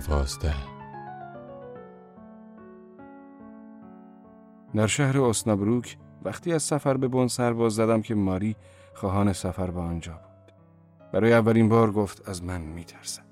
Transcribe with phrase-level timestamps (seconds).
[0.00, 0.54] دوازده.
[4.74, 8.56] در شهر اسنابروک وقتی از سفر به بن سرباز زدم که ماری
[8.94, 10.54] خواهان سفر به آنجا بود.
[11.12, 13.22] برای اولین بار گفت از من میترسد.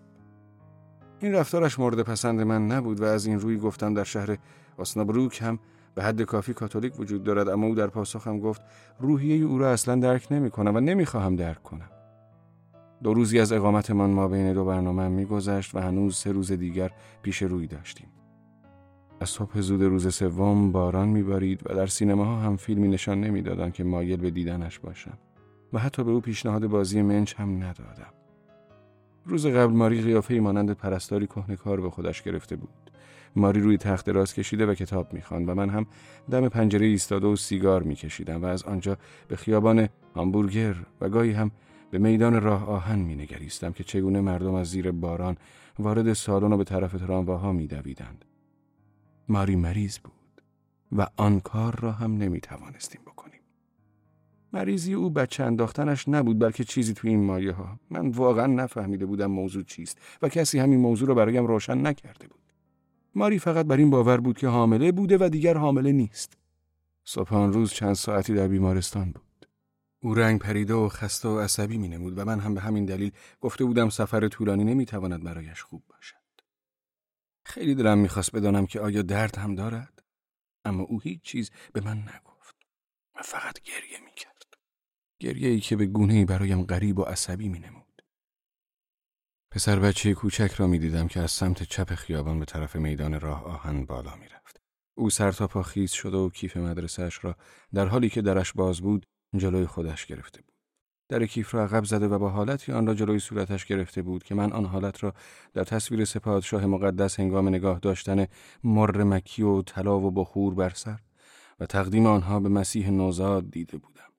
[1.21, 4.39] این رفتارش مورد پسند من نبود و از این روی گفتم در شهر
[4.78, 5.59] اسنابروک هم
[5.95, 8.62] به حد کافی کاتولیک وجود دارد اما او در پاسخم گفت
[9.01, 11.94] روحیه او را اصلا درک نمی کنم و نمی‌خواهم درک کنم.
[13.05, 16.91] دو روزی از اقامتمان ما بین دو برنامه میگذشت و هنوز سه روز دیگر
[17.22, 18.06] پیش روی داشتیم.
[19.20, 23.84] از صبح زود روز سوم باران میبارید و در سینماها هم فیلمی نشان نمی‌دادند که
[23.84, 25.19] مایل به دیدنش باشم
[25.72, 28.12] و حتی به او پیشنهاد بازی منچ هم ندادم.
[29.25, 31.27] روز قبل ماری قیافه مانند پرستاری
[31.64, 32.91] کار به خودش گرفته بود.
[33.36, 35.86] ماری روی تخت دراز کشیده و کتاب می‌خواند و من هم
[36.30, 38.97] دم پنجره ایستاده و سیگار میکشیدم و از آنجا
[39.28, 41.50] به خیابان همبورگر و گاهی هم
[41.95, 45.37] به میدان راه آهن می نگریستم که چگونه مردم از زیر باران
[45.78, 48.25] وارد سالن و به طرف ترامواها می دویدند.
[49.28, 50.42] ماری مریض بود
[50.92, 53.41] و آن کار را هم نمی توانستیم بکنیم.
[54.53, 57.78] مریضی او بچه انداختنش نبود بلکه چیزی توی این مایه ها.
[57.91, 62.53] من واقعا نفهمیده بودم موضوع چیست و کسی همین موضوع را برایم روشن نکرده بود.
[63.15, 66.38] ماری فقط بر این باور بود که حامله بوده و دیگر حامله نیست.
[67.05, 69.24] صبح آن روز چند ساعتی در بیمارستان بود.
[70.04, 73.12] او رنگ پریده و خسته و عصبی می نمود و من هم به همین دلیل
[73.41, 76.16] گفته بودم سفر طولانی نمی تواند برایش خوب باشد.
[77.44, 80.03] خیلی دلم می‌خواست بدانم که آیا درد هم دارد
[80.64, 82.56] اما او هیچ چیز به من نگفت
[83.14, 84.54] و فقط گریه می کرد.
[85.20, 88.03] گریه ای که به گونه ای برایم غریب و عصبی می نمود.
[89.50, 93.44] پسر بچه کوچک را می دیدم که از سمت چپ خیابان به طرف میدان راه
[93.44, 94.60] آهن بالا می رفت.
[94.94, 97.37] او سر تا پا خیز شده و کیف مدرسهش را
[97.75, 99.06] در حالی که درش باز بود
[99.37, 100.55] جلوی خودش گرفته بود.
[101.09, 104.34] در کیف را عقب زده و با حالتی آن را جلوی صورتش گرفته بود که
[104.34, 105.15] من آن حالت را
[105.53, 108.27] در تصویر سپادشاه مقدس هنگام نگاه داشتن
[108.65, 111.00] مر مکی و طلا و بخور بر سر
[111.61, 114.12] و تقدیم آنها به مسیح نوزاد دیده بودم.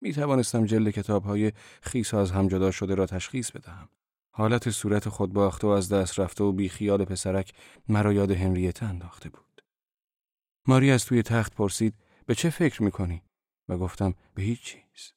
[0.00, 1.52] می توانستم جلد کتاب های
[1.82, 3.88] خیس از هم جدا شده را تشخیص بدهم.
[4.30, 7.52] حالت صورت خود باخته و از دست رفته و بی خیال پسرک
[7.88, 9.62] مرا یاد هنریته انداخته بود.
[10.66, 11.94] ماری از توی تخت پرسید
[12.26, 13.22] به چه فکر می‌کنی؟
[13.68, 15.12] و گفتم به هیچ چیز.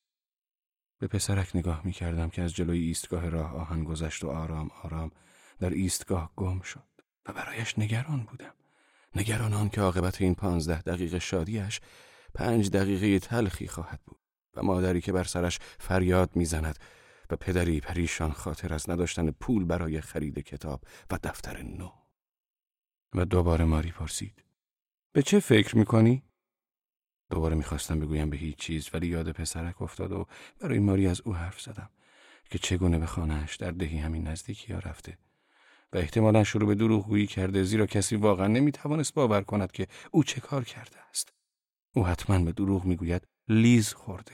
[1.00, 5.12] به پسرک نگاه می کردم که از جلوی ایستگاه راه آهن گذشت و آرام آرام
[5.60, 6.88] در ایستگاه گم شد
[7.26, 8.54] و برایش نگران بودم.
[9.16, 11.82] نگران آن که عاقبت این پانزده دقیقه شادیش
[12.36, 14.20] پنج دقیقه تلخی خواهد بود
[14.54, 16.80] و مادری که بر سرش فریاد می‌زند
[17.30, 21.92] و پدری پریشان خاطر از نداشتن پول برای خرید کتاب و دفتر نو.
[23.16, 24.44] و دوباره ماری پرسید
[25.12, 26.24] به چه فکر می‌کنی؟
[27.32, 30.28] دوباره می‌خواستم بگویم به هیچ چیز ولی یاد پسرک افتاد و
[30.60, 31.90] برای ماری از او حرف زدم
[32.50, 35.18] که چگونه به خانهاش در دهی همین نزدیکی ها رفته.
[35.94, 40.42] و احتمالا شروع به دروغگویی کرده زیرا کسی واقعا نمی‌توانست باور کند که او چه
[40.42, 41.34] کار کرده است.
[41.94, 44.32] او حتما به دروغ می‌گوید لیز خورده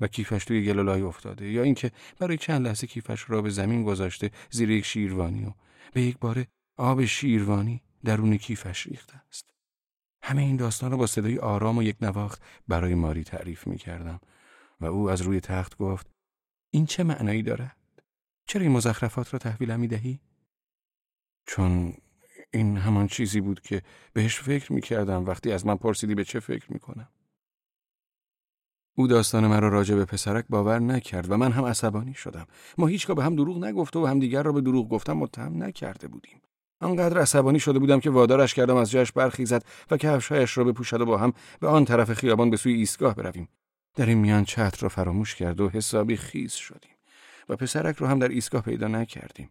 [0.00, 4.30] و کیفش توی گلولای افتاده یا اینکه برای چند لحظه کیفش را به زمین گذاشته
[4.50, 5.52] زیر یک شیروانی و
[5.92, 6.44] به یک بار
[6.76, 9.51] آب شیروانی درون کیفش ریخته است.
[10.22, 14.20] همه این داستان را با صدای آرام و یک نواخت برای ماری تعریف می کردم
[14.80, 16.06] و او از روی تخت گفت
[16.70, 17.76] این چه معنایی دارد؟
[18.46, 20.20] چرا این مزخرفات را تحویلم می دهی؟
[21.46, 21.94] چون
[22.50, 23.82] این همان چیزی بود که
[24.12, 27.08] بهش فکر می کردم وقتی از من پرسیدی به چه فکر می کنم.
[28.96, 32.46] او داستان مرا راجع به پسرک باور نکرد و من هم عصبانی شدم.
[32.78, 36.42] ما هیچگاه به هم دروغ نگفته و همدیگر را به دروغ گفتم متهم نکرده بودیم.
[36.82, 41.06] آنقدر عصبانی شده بودم که وادارش کردم از جایش برخیزد و کفشهایش را بپوشد و
[41.06, 43.48] با هم به آن طرف خیابان به سوی ایستگاه برویم.
[43.94, 46.96] در این میان چتر را فراموش کرد و حسابی خیز شدیم
[47.48, 49.50] و پسرک رو هم در ایستگاه پیدا نکردیم.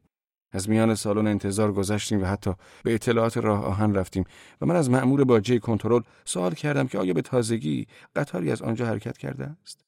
[0.52, 4.24] از میان سالن انتظار گذشتیم و حتی به اطلاعات راه آهن رفتیم
[4.62, 8.86] و من از مأمور باجه کنترل سوال کردم که آیا به تازگی قطاری از آنجا
[8.86, 9.86] حرکت کرده است؟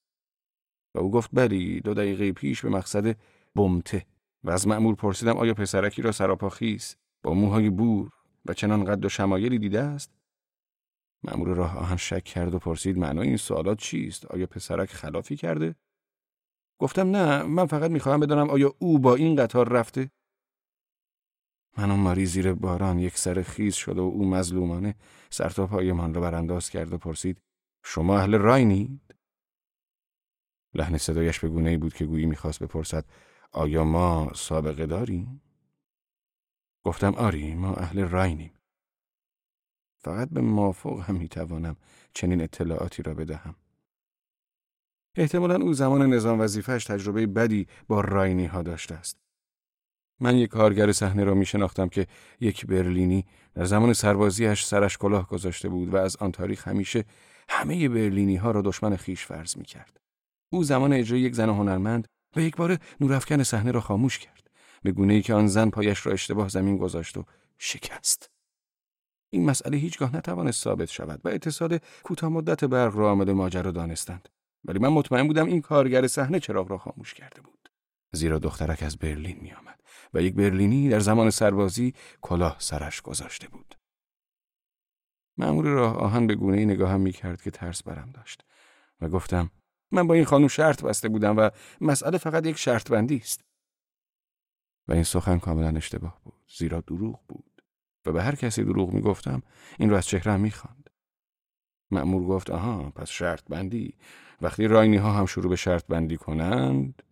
[0.95, 3.15] و او گفت بلی دو دقیقه پیش به مقصد
[3.55, 4.05] بمته
[4.43, 8.09] و از مأمور پرسیدم آیا پسرکی را سراپا خیز با موهای بور
[8.45, 10.11] و چنان قد و شمایلی دیده است؟
[11.23, 15.75] مأمور راه آهن شک کرد و پرسید معنای این سوالات چیست؟ آیا پسرک خلافی کرده؟
[16.79, 20.11] گفتم نه من فقط می‌خواهم بدانم آیا او با این قطار رفته؟
[21.77, 24.95] من و ماری زیر باران یک سر خیز شد و او مظلومانه
[25.29, 27.41] سر تا پایمان را برانداز کرد و پرسید
[27.83, 29.15] شما اهل راینید؟
[30.73, 33.05] لحن صدایش به گونه ای بود که گویی می‌خواست بپرسد
[33.51, 35.42] آیا ما سابقه داریم؟
[36.85, 38.53] گفتم آری ما اهل راینیم.
[40.03, 41.75] فقط به مافوق هم می‌توانم
[42.13, 43.55] چنین اطلاعاتی را بدهم.
[45.17, 49.17] احتمالا او زمان نظام وظیفهش تجربه بدی با راینی ها داشته است.
[50.19, 52.07] من یک کارگر صحنه را می شناختم که
[52.39, 57.05] یک برلینی در زمان سربازیش سرش کلاه گذاشته بود و از آن تاریخ همیشه
[57.49, 59.99] همه برلینی ها را دشمن خیش فرض می کرد.
[60.53, 64.32] او زمان اجرای یک زن هنرمند و یک بار نورافکن صحنه را خاموش کرد.
[64.83, 67.25] به گونه ای که آن زن پایش را اشتباه زمین گذاشت و
[67.57, 68.29] شکست.
[69.29, 74.29] این مسئله هیچگاه نتوانست ثابت شود و اتصال کوتاه مدت برق را عامل ماجرا دانستند.
[74.65, 77.69] ولی من مطمئن بودم این کارگر صحنه چراغ را خاموش کرده بود.
[78.11, 79.79] زیرا دخترک از برلین می آمد
[80.13, 83.75] و یک برلینی در زمان سربازی کلاه سرش گذاشته بود.
[85.37, 88.45] معمول راه آهن به گونه نگاهم می کرد که ترس برم داشت
[89.01, 89.51] و گفتم
[89.91, 91.49] من با این خانم شرط بسته بودم و
[91.81, 93.45] مسئله فقط یک شرط بندی است.
[94.87, 96.33] و این سخن کاملا اشتباه بود.
[96.57, 97.61] زیرا دروغ بود.
[98.05, 99.41] و به هر کسی دروغ می گفتم
[99.79, 100.89] این را از چهرم می خواند.
[101.91, 103.93] مأمور گفت آها پس شرط بندی.
[104.41, 107.03] وقتی راینی ها هم شروع به شرط بندی کنند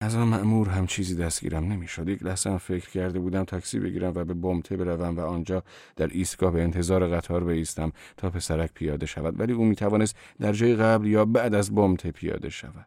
[0.00, 2.08] از آن مأمور هم چیزی دستگیرم نمی‌شد.
[2.08, 5.62] یک لحظه هم فکر کرده بودم تاکسی بگیرم و به بمته بروم و آنجا
[5.96, 9.40] در ایستگاه به انتظار قطار بایستم تا پسرک پیاده شود.
[9.40, 12.86] ولی او می‌توانست در جای قبل یا بعد از بمته پیاده شود.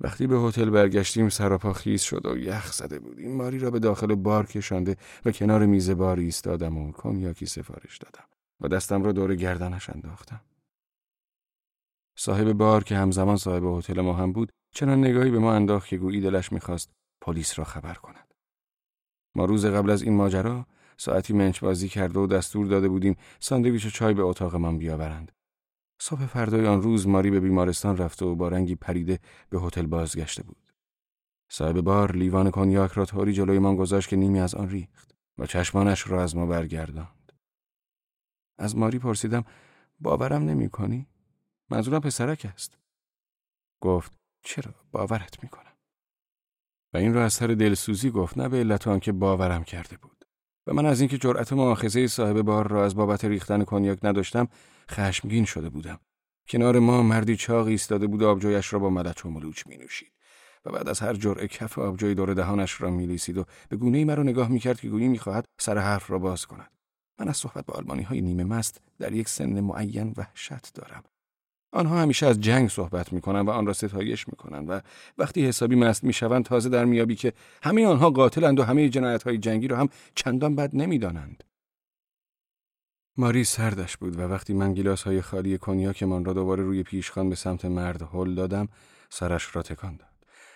[0.00, 4.14] وقتی به هتل برگشتیم سراپا خیز شد و یخ زده بودیم ماری را به داخل
[4.14, 8.24] بار کشانده و کنار میز بار ایستادم و کنیاکی سفارش دادم
[8.60, 10.40] و دستم را دور گردنش انداختم
[12.18, 15.96] صاحب بار که همزمان صاحب هتل ما هم بود چنان نگاهی به ما انداخت که
[15.96, 16.90] گویی دلش می‌خواست
[17.20, 18.34] پلیس را خبر کند.
[19.34, 20.66] ما روز قبل از این ماجرا
[20.96, 25.32] ساعتی منچ بازی کرده و دستور داده بودیم ساندویچ و چای به اتاقمان بیاورند.
[25.98, 29.18] صبح فردای آن روز ماری به بیمارستان رفته و با رنگی پریده
[29.50, 30.72] به هتل بازگشته بود.
[31.48, 35.46] صاحب بار لیوان کنیاک را طوری جلوی من گذاشت که نیمی از آن ریخت و
[35.46, 37.32] چشمانش را از ما برگرداند.
[38.58, 39.44] از ماری پرسیدم
[40.00, 41.06] باورم نمی کنی؟
[41.70, 42.78] منظورم پسرک است.
[43.80, 45.76] گفت چرا باورت می‌کنم
[46.92, 50.24] و این را از سر دلسوزی گفت نه به علت آنکه باورم کرده بود
[50.66, 54.48] و من از اینکه جرأت مؤاخذه صاحب بار را از بابت ریختن کنیاک نداشتم
[54.90, 55.98] خشمگین شده بودم.
[56.48, 60.12] کنار ما مردی چاق ایستاده بود آبجویش را با ملچ و ملوچ می نوشید
[60.64, 64.04] و بعد از هر جرعه کف آبجوی دور دهانش را میلیسید و به گونه ای
[64.04, 66.70] مرا نگاه می‌کرد که گویی می‌خواهد سر حرف را باز کند.
[67.20, 71.02] من از صحبت با آلمانی های نیمه مست در یک سن معین وحشت دارم.
[71.72, 74.80] آنها همیشه از جنگ صحبت می‌کنند و آن را ستایش می‌کنند و
[75.18, 79.38] وقتی حسابی مست می‌شوند تازه در میابی که همه آنها قاتلند و همه جنایت های
[79.38, 81.44] جنگی را هم چندان بد نمی‌دانند.
[83.18, 87.34] ماری سردش بود و وقتی من گیلاس های خالی کنیاکمان را دوباره روی پیشخان به
[87.34, 88.68] سمت مرد هل دادم
[89.10, 90.08] سرش را تکان داد.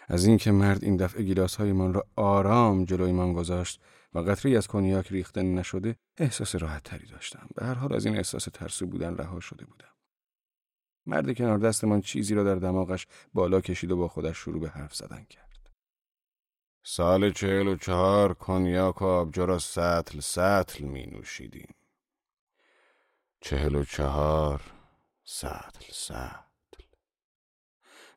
[0.09, 3.81] از اینکه مرد این دفعه گیلاس هایمان را آرام جلوی من گذاشت
[4.15, 7.49] و قطری از کنیاک ریخته نشده احساس راحت تری داشتم.
[7.55, 9.89] به هر حال از این احساس ترسو بودن رها شده بودم.
[11.07, 14.95] مرد کنار دستمان چیزی را در دماغش بالا کشید و با خودش شروع به حرف
[14.95, 15.71] زدن کرد.
[16.85, 21.75] سال چهل و چهار کنیاک و آبجو را سطل سطل می نوشیدیم.
[23.41, 24.63] چهل و چهار
[25.25, 26.85] سطل سطل.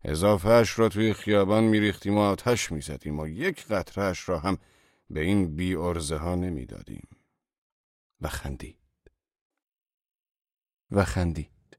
[0.03, 4.57] اضافهش را توی خیابان میریختیم و آتش می‌زدیم و یک قطرهش را هم
[5.09, 7.07] به این بی عرضه ها نمی‌دادیم.
[8.21, 8.77] و خندید.
[10.91, 11.77] و خندید.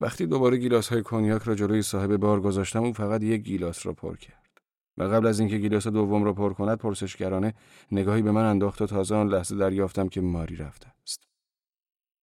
[0.00, 3.92] وقتی دوباره گیلاس های کنیاک را جلوی صاحب بار گذاشتم او فقط یک گیلاس را
[3.92, 4.62] پر کرد
[4.96, 7.54] و قبل از اینکه گیلاس دوم را پر کند پرسشگرانه
[7.92, 11.27] نگاهی به من انداخت و تازه آن لحظه دریافتم که ماری رفته است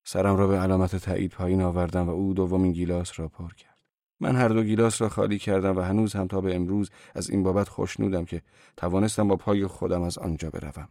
[0.08, 3.76] سرم را به علامت تایید پایین آوردم و او دومین گیلاس را پر کرد
[4.20, 7.44] من هر دو گیلاس را خالی کردم و هنوز هم تا به امروز از این
[7.44, 8.42] بابت خوشنودم که
[8.78, 10.90] توانستم با پای خودم از آنجا بروم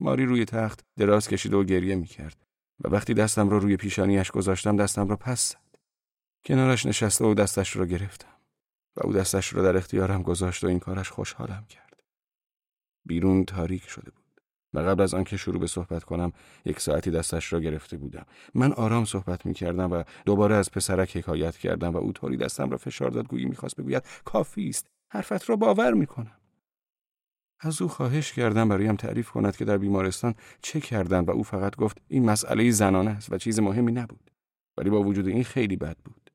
[0.00, 2.46] ماری روی تخت دراز کشید و گریه می کرد
[2.80, 5.78] و وقتی دستم را روی پیشانیش گذاشتم دستم را پس زد.
[6.44, 8.36] کنارش نشسته و دستش را گرفتم
[8.96, 12.02] و او دستش را در اختیارم گذاشت و این کارش خوشحالم کرد.
[13.04, 14.23] بیرون تاریک شده بود
[14.74, 16.32] و قبل از آنکه شروع به صحبت کنم
[16.64, 18.26] یک ساعتی دستش را گرفته بودم.
[18.54, 22.70] من آرام صحبت می کردم و دوباره از پسرک حکایت کردم و او طوری دستم
[22.70, 26.36] را فشار داد گویی می‌خواست بگوید کافی است حرفت را باور می کنم.
[27.60, 31.76] از او خواهش کردم برایم تعریف کند که در بیمارستان چه کردند و او فقط
[31.76, 34.30] گفت این مسئله زنانه است و چیز مهمی نبود
[34.76, 36.30] ولی با وجود این خیلی بد بود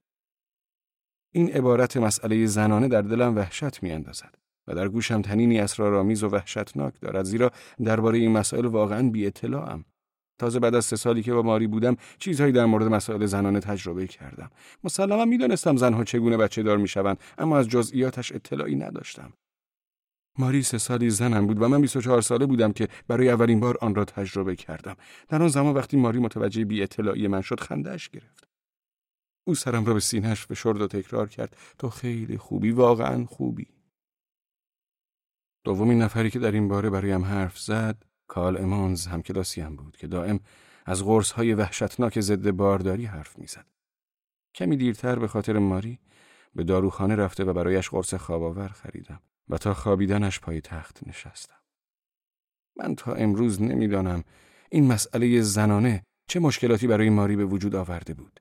[1.31, 4.37] این عبارت مسئله زنانه در دلم وحشت میاندازد
[4.69, 7.51] و در گوشم تنینی اسرارآمیز و وحشتناک دارد زیرا
[7.83, 9.85] درباره این مسائل واقعا بی اطلاعم
[10.39, 14.07] تازه بعد از سه سالی که با ماری بودم چیزهایی در مورد مسائل زنانه تجربه
[14.07, 14.49] کردم
[14.83, 19.33] مسلما می‌دانستم زنها چگونه بچه دار می‌شوند اما از جزئیاتش اطلاعی نداشتم
[20.37, 23.95] ماری سه سالی زنم بود و من 24 ساله بودم که برای اولین بار آن
[23.95, 24.95] را تجربه کردم.
[25.27, 28.47] در آن زمان وقتی ماری متوجه بی اطلاعی من شد خندهش گرفت.
[29.47, 33.67] او سرم را به سینهش فشرد و تکرار کرد تو خیلی خوبی واقعا خوبی.
[35.63, 40.39] دومین نفری که در این باره برایم حرف زد کال امانز همکلاسیم بود که دائم
[40.85, 43.65] از قرص های وحشتناک ضد بارداری حرف می‌زد.
[44.55, 45.99] کمی دیرتر به خاطر ماری
[46.55, 51.59] به داروخانه رفته و برایش قرص خواباور خریدم و تا خوابیدنش پای تخت نشستم.
[52.77, 54.23] من تا امروز نمی‌دانم
[54.71, 58.39] این مسئله زنانه چه مشکلاتی برای ماری به وجود آورده بود.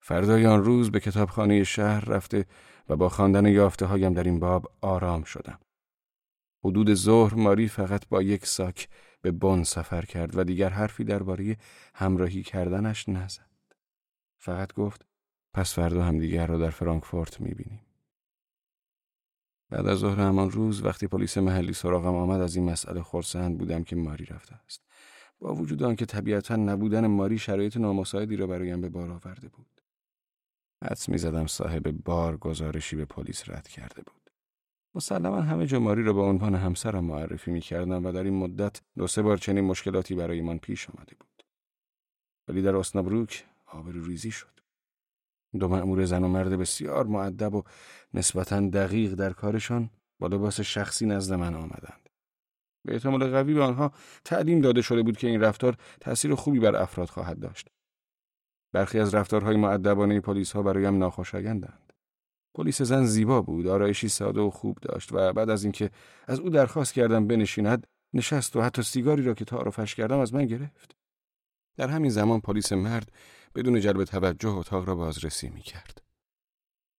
[0.00, 2.46] فردای آن روز به کتابخانه شهر رفته
[2.88, 5.58] و با خواندن یافته هایم در این باب آرام شدم.
[6.64, 8.88] حدود ظهر ماری فقط با یک ساک
[9.22, 11.56] به بن سفر کرد و دیگر حرفی درباره
[11.94, 13.46] همراهی کردنش نزد.
[14.38, 15.06] فقط گفت
[15.54, 17.80] پس فردا هم دیگر را در فرانکفورت می‌بینیم.
[19.70, 23.84] بعد از ظهر همان روز وقتی پلیس محلی سراغم آمد از این مسئله خرسند بودم
[23.84, 24.82] که ماری رفته است.
[25.38, 29.80] با وجود آنکه طبیعتا نبودن ماری شرایط نامساعدی را برایم به بار آورده بود.
[30.84, 34.25] حدس می‌زدم صاحب بار گزارشی به پلیس رد کرده بود.
[34.96, 38.80] مسلما همه جا ماری را به عنوان همسرم معرفی می کردم و در این مدت
[38.96, 41.42] دو سه بار چنین مشکلاتی برایمان پیش آمده بود.
[42.48, 43.44] ولی در اسنابروک
[43.84, 44.60] ریزی شد.
[45.58, 47.62] دو مأمور زن و مرد بسیار معدب و
[48.14, 52.08] نسبتا دقیق در کارشان با لباس شخصی نزد من آمدند.
[52.84, 53.92] به احتمال قوی به آنها
[54.24, 57.68] تعلیم داده شده بود که این رفتار تأثیر خوبی بر افراد خواهد داشت.
[58.72, 61.85] برخی از رفتارهای معدبانه پلیس ها برایم ناخوشایندند.
[62.56, 65.90] پلیس زن زیبا بود، آرایشی ساده و خوب داشت و بعد از اینکه
[66.26, 70.46] از او درخواست کردم بنشیند، نشست و حتی سیگاری را که تعارفش کردم از من
[70.46, 70.96] گرفت.
[71.76, 73.12] در همین زمان پلیس مرد
[73.54, 76.02] بدون جلب توجه اتاق را بازرسی می کرد.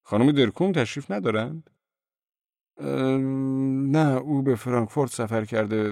[0.04, 1.70] خانم درکوم تشریف ندارند؟
[3.92, 5.92] نه او به فرانکفورت سفر کرده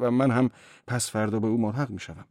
[0.00, 0.50] و من هم
[0.86, 2.26] پس فردا به او ملحق می شدم.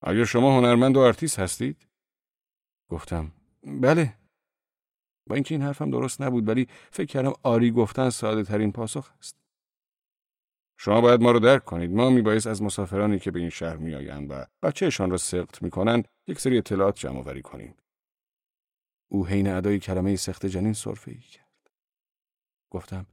[0.00, 1.86] آیا شما هنرمند و آرتیست هستید؟
[2.88, 3.32] گفتم
[3.80, 4.14] بله.
[5.28, 9.36] با اینکه این حرفم درست نبود ولی فکر کردم آری گفتن ساده ترین پاسخ است.
[10.80, 11.90] شما باید ما رو درک کنید.
[11.90, 16.40] ما میبایست از مسافرانی که به این شهر میآیند و بچهشان را سقط می‌کنند یک
[16.40, 17.74] سری اطلاعات جمع آوری کنیم.
[19.10, 21.70] او حین ادای کلمه سخت جنین صرفه ای کرد.
[22.70, 23.06] گفتم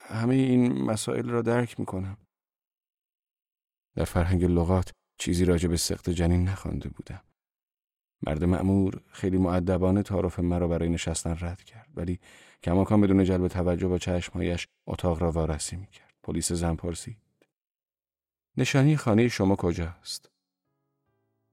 [0.00, 2.16] همه این مسائل را درک می‌کنم.
[3.94, 7.22] در فرهنگ لغات چیزی راجع به سخت جنین نخوانده بودم.
[8.22, 12.20] مرد مأمور خیلی معدبانه تعارف مرا برای نشستن رد کرد ولی
[12.62, 16.14] کماکان بدون جلب توجه با چشمهایش اتاق را وارسی می‌کرد.
[16.22, 17.18] پلیس زن پرسید.
[18.56, 20.30] نشانی خانه شما کجاست؟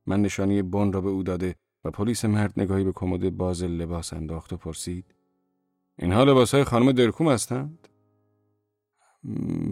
[0.05, 4.13] من نشانی بن را به او داده و پلیس مرد نگاهی به کمد باز لباس
[4.13, 5.15] انداخت و پرسید.
[5.99, 7.87] اینها لباس های خانم درکوم هستند؟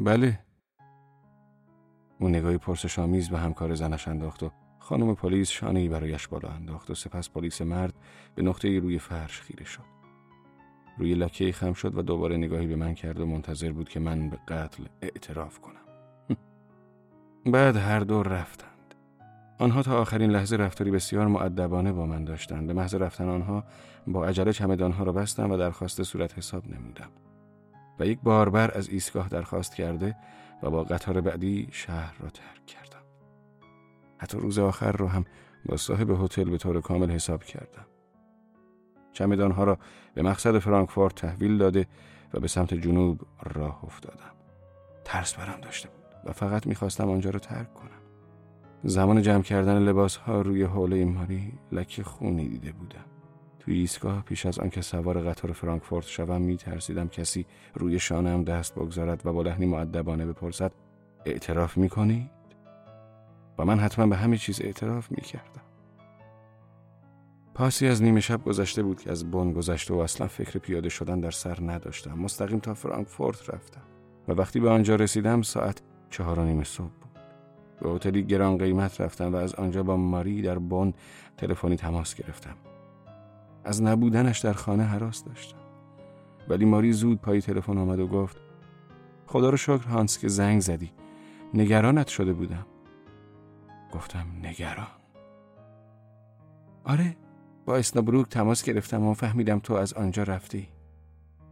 [0.06, 0.40] بله.
[2.20, 4.52] او نگاهی پرسش آمیز به همکار زنش انداخت و
[4.92, 7.94] خانم پلیس شانه برایش بالا انداخت و سپس پلیس مرد
[8.36, 9.84] به نقطه روی فرش خیره شد.
[10.98, 14.30] روی لکه خم شد و دوباره نگاهی به من کرد و منتظر بود که من
[14.30, 15.82] به قتل اعتراف کنم.
[17.54, 18.96] بعد هر دو رفتند.
[19.60, 22.68] آنها تا آخرین لحظه رفتاری بسیار معدبانه با من داشتند.
[22.68, 23.64] به محض رفتن آنها
[24.08, 27.10] با عجله چمدانها را بستم و درخواست صورت حساب نمودم.
[28.00, 30.16] و یک باربر از ایستگاه درخواست کرده
[30.64, 32.81] و با قطار بعدی شهر را ترک کردم.
[34.22, 35.26] حتی روز آخر را هم
[35.66, 37.86] با صاحب هتل به طور کامل حساب کردم.
[39.14, 39.78] چمدانها را
[40.14, 41.88] به مقصد فرانکفورت تحویل داده
[42.34, 44.32] و به سمت جنوب راه افتادم.
[45.04, 48.02] ترس برم داشته بود و فقط می‌خواستم آنجا را ترک کنم.
[48.84, 53.06] زمان جمع کردن لباس ها روی حوله ماری لکه خونی دیده بودم.
[53.60, 58.76] توی ایستگاه پیش از آنکه سوار قطار فرانکفورت شوم می ترسیدم کسی روی شانم دست
[58.76, 60.72] بگذارد و با لحنی معدبانه بپرسد
[61.26, 62.41] اعتراف می کنید؟
[63.66, 65.62] من حتما به همه چیز اعتراف می کردم.
[67.54, 71.20] پاسی از نیمه شب گذشته بود که از بن گذشته و اصلا فکر پیاده شدن
[71.20, 72.20] در سر نداشتم.
[72.20, 73.82] مستقیم تا فرانکفورت رفتم
[74.28, 77.20] و وقتی به آنجا رسیدم ساعت چهار و نیم صبح بود.
[77.82, 80.94] به هتلی گران قیمت رفتم و از آنجا با ماری در بن
[81.38, 82.56] تلفنی تماس گرفتم.
[83.64, 85.58] از نبودنش در خانه حراس داشتم.
[86.50, 88.38] ولی ماری زود پای تلفن آمد و گفت
[89.28, 90.92] خدا رو شکر هانس که زنگ زدی.
[91.54, 92.66] نگرانت شده بودم.
[93.92, 94.88] گفتم نگران.
[96.84, 97.16] آره
[97.66, 100.68] با اسنابروک تماس گرفتم و فهمیدم تو از آنجا رفتی.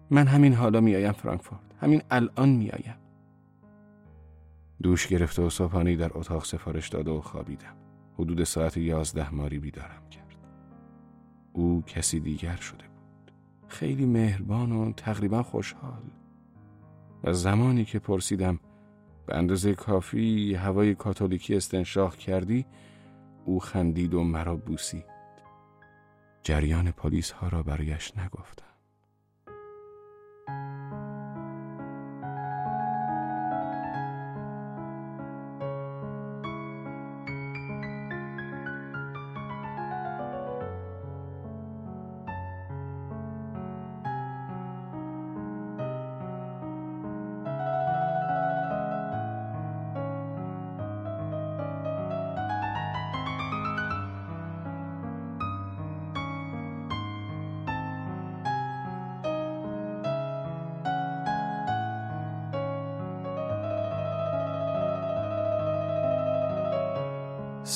[0.10, 1.62] من همین حالا میایم فرانکفورت.
[1.82, 2.96] همین الان میایم
[4.84, 7.76] دوش گرفته و صبحانی در اتاق سفارش داده و خوابیدم.
[8.14, 10.36] حدود ساعت یازده ماری بیدارم کرد.
[11.54, 13.32] او کسی دیگر شده بود.
[13.68, 16.02] خیلی مهربان و تقریبا خوشحال.
[17.24, 18.60] و زمانی که پرسیدم
[19.30, 22.66] به اندازه کافی هوای کاتولیکی استنشاق کردی
[23.46, 25.06] او خندید و مرا بوسید.
[26.44, 28.69] جریان پلیس ها را برایش نگفتم.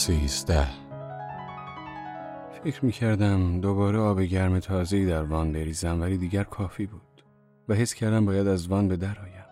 [0.03, 0.67] سیزده
[2.63, 7.24] فکر می کردم دوباره آب گرم تازه‌ای در وان بریزم ولی دیگر کافی بود
[7.69, 9.45] و حس کردم باید از وان به در آیم.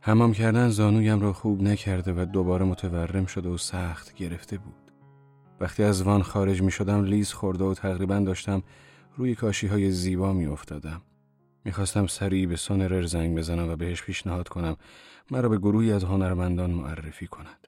[0.00, 4.92] حمام کردن زانویم را خوب نکرده و دوباره متورم شده و سخت گرفته بود.
[5.60, 8.62] وقتی از وان خارج می شدم لیز خورده و تقریبا داشتم
[9.16, 11.02] روی کاشی های زیبا می افتادم.
[11.64, 14.76] می‌خواستم سریع به سونرر زنگ بزنم و بهش پیشنهاد کنم
[15.30, 17.59] مرا به گروهی از هنرمندان معرفی کند.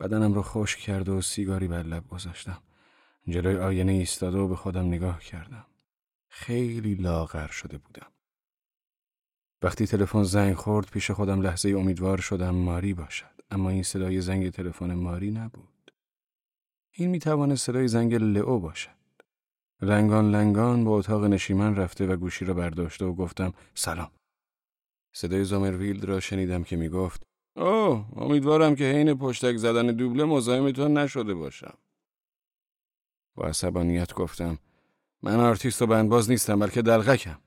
[0.00, 2.62] بدنم را خشک کرد و سیگاری بر لب گذاشتم.
[3.28, 5.66] جلوی آینه ایستاده و به خودم نگاه کردم.
[6.28, 8.06] خیلی لاغر شده بودم.
[9.62, 14.50] وقتی تلفن زنگ خورد پیش خودم لحظه امیدوار شدم ماری باشد اما این صدای زنگ
[14.50, 15.92] تلفن ماری نبود.
[16.92, 18.90] این می‌تواند صدای زنگ لئو باشد.
[19.82, 24.10] لنگان لنگان به اتاق نشیمن رفته و گوشی را برداشته و گفتم سلام.
[25.12, 31.34] صدای زامرویلد را شنیدم که می‌گفت اوه امیدوارم که حین پشتک زدن دوبله مزاحمتون نشده
[31.34, 31.74] باشم.
[33.34, 34.58] با عصبانیت گفتم
[35.22, 37.38] من آرتیست و بندباز نیستم بلکه دلقکم.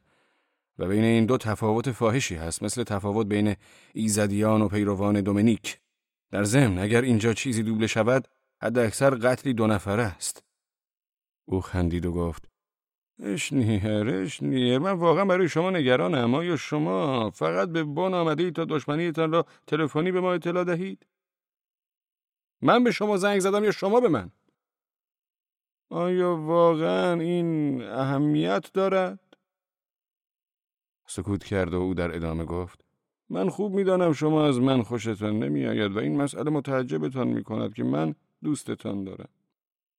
[0.79, 3.55] و بین این دو تفاوت فاحشی هست مثل تفاوت بین
[3.93, 5.79] یسوعیان و پیروان دومینیک.
[6.31, 8.27] در ضمن اگر اینجا چیزی دوبله شود
[8.61, 10.43] حد اکثر قتلی دو نفره است.
[11.45, 12.52] او خندید و گفت
[13.23, 16.43] اشنیر اشنیر من واقعا برای شما نگرانم.
[16.43, 21.05] یا شما فقط به بن آمده تا دشمنیتان را تلفنی به ما اطلاع دهید؟
[22.61, 24.31] من به شما زنگ زدم یا شما به من؟
[25.89, 29.19] آیا واقعا این اهمیت دارد؟
[31.07, 32.85] سکوت کرد و او در ادامه گفت
[33.29, 37.73] من خوب می‌دانم شما از من خوشتان نمی آید و این مسئله متعجبتان می کند
[37.73, 39.29] که من دوستتان دارم.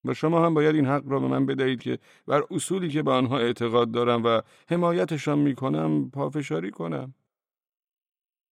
[0.05, 3.11] و شما هم باید این حق را به من بدهید که بر اصولی که به
[3.11, 7.15] آنها اعتقاد دارم و حمایتشان می کنم پافشاری کنم.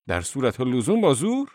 [0.06, 1.48] در صورت لزوم با زور؟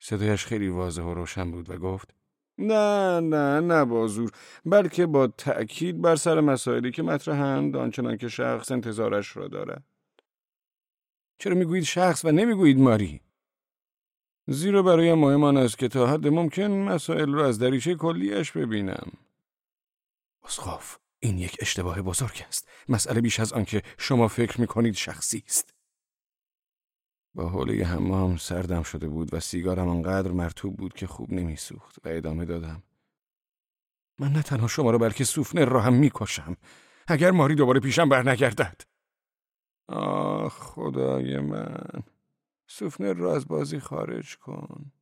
[0.00, 2.14] صدایش خیلی واضح و روشن بود و گفت
[2.58, 4.30] نه نه نه با زور
[4.66, 9.84] بلکه با تأکید بر سر مسائلی که مطرحند آنچنان که شخص انتظارش را دارد.
[11.38, 13.20] چرا می‌گویید شخص و نمی‌گویید ماری؟
[14.46, 19.12] زیرا برای مهم آن است که تا حد ممکن مسائل را از دریچه کلیش ببینم.
[20.44, 22.68] اسخاف این یک اشتباه بزرگ است.
[22.88, 25.74] مسئله بیش از آنکه شما فکر می‌کنید شخصی است.
[27.34, 32.08] با حوله حمام سردم شده بود و سیگارم آنقدر مرتوب بود که خوب نمیسوخت و
[32.08, 32.82] ادامه دادم.
[34.18, 36.56] من نه تنها شما را بلکه سوفنر را هم می‌کشم.
[37.06, 38.80] اگر ماری دوباره پیشم برنگردد.
[39.88, 42.02] آه خدای من.
[42.70, 44.92] سوفنر را از بازی خارج کن.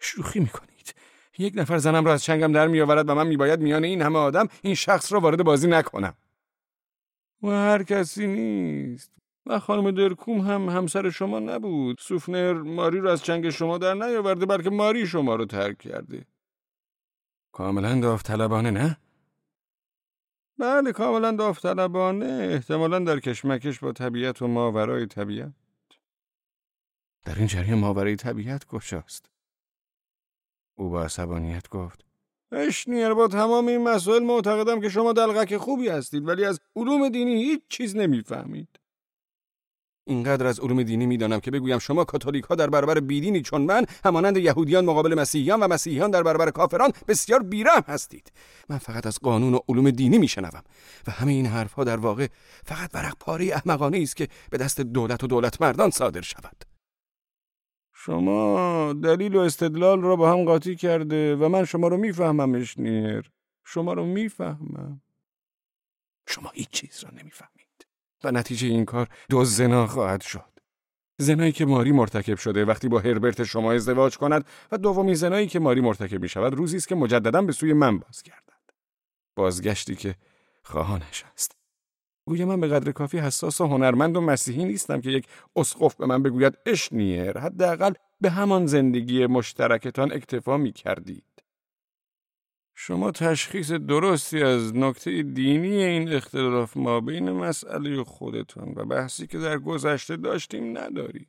[0.00, 0.94] شوخی می‌کنید.
[1.38, 4.48] یک نفر زنم را از چنگم در میآورد و من میباید میان این همه آدم
[4.62, 6.14] این شخص را وارد بازی نکنم.
[7.42, 9.12] و هر کسی نیست.
[9.46, 11.98] و خانم درکوم هم همسر شما نبود.
[12.00, 16.26] سوفنر ماری را از چنگ شما در نیاورده بلکه ماری شما را ترک کرده.
[17.52, 18.96] کاملا داوطلبانه نه؟
[20.58, 25.52] بله کاملا داوطلبانه احتمالا در کشمکش با طبیعت و ماورای طبیعت
[27.24, 29.26] در این جریان ماورای طبیعت کجاست؟
[30.78, 32.04] او با عصبانیت گفت
[32.52, 37.42] اشنیر با تمام این مسائل معتقدم که شما دلغک خوبی هستید ولی از علوم دینی
[37.42, 38.68] هیچ چیز نمی‌فهمید.
[40.06, 43.86] اینقدر از علوم دینی می‌دانم که بگویم شما کاتولیک ها در برابر بیدینی چون من
[44.04, 48.32] همانند یهودیان مقابل مسیحیان و مسیحیان در برابر کافران بسیار بیرحم هستید.
[48.68, 50.62] من فقط از قانون و علوم دینی میشنوم
[51.06, 52.26] و همه این حرفها در واقع
[52.64, 56.67] فقط ورق پاره احمقانه است که به دست دولت و دولت مردان صادر شود.
[58.08, 63.30] شما دلیل و استدلال را با هم قاطی کرده و من شما رو می‌فهمم اشنیر
[63.64, 65.00] شما رو می‌فهمم.
[66.26, 67.86] شما هیچ چیز را نمی‌فهمید.
[68.24, 70.50] و نتیجه این کار دو زنا خواهد شد.
[71.18, 75.58] زنایی که ماری مرتکب شده وقتی با هربرت شما ازدواج کند و دومی زنایی که
[75.58, 78.72] ماری مرتکب می شود روزی است که مجددا به سوی من بازگردد.
[79.36, 80.14] بازگشتی که
[80.62, 81.57] خواهانش است.
[82.28, 86.06] گویا من به قدر کافی حساس و هنرمند و مسیحی نیستم که یک اسقف به
[86.06, 91.24] من بگوید اشنیر حداقل به همان زندگی مشترکتان اکتفا می کردید.
[92.74, 99.38] شما تشخیص درستی از نکته دینی این اختلاف ما بین مسئله خودتان و بحثی که
[99.38, 101.28] در گذشته داشتیم ندارید.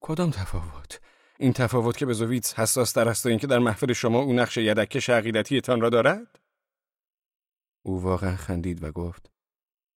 [0.00, 1.00] کدام تفاوت؟
[1.38, 4.56] این تفاوت که به زویت حساس در است و اینکه در محفل شما او نقش
[4.56, 6.40] یدکش عقیدتیتان را دارد؟
[7.82, 9.30] او واقعا خندید و گفت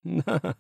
[0.05, 0.55] نه.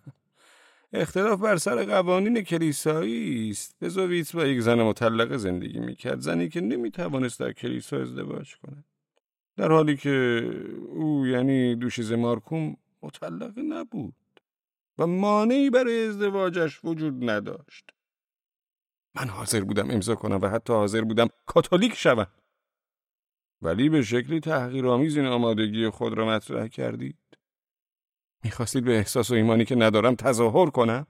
[0.93, 3.75] اختلاف بر سر قوانین کلیسایی است.
[3.81, 6.19] بزویت با یک زن مطلقه زندگی می‌کرد.
[6.19, 8.85] زنی که نمی‌توانست در کلیسا ازدواج کند
[9.57, 10.09] در حالی که
[10.89, 14.15] او یعنی دوشیز مارکوم مطلقه نبود
[14.97, 17.89] و مانعی برای ازدواجش وجود نداشت.
[19.15, 22.27] من حاضر بودم امضا کنم و حتی حاضر بودم کاتولیک شوم.
[23.61, 27.17] ولی به شکلی تحقیرآمیز این آمادگی خود را مطرح کردید
[28.43, 31.07] می‌خواستید به احساس و ایمانی که ندارم تظاهر کنم؟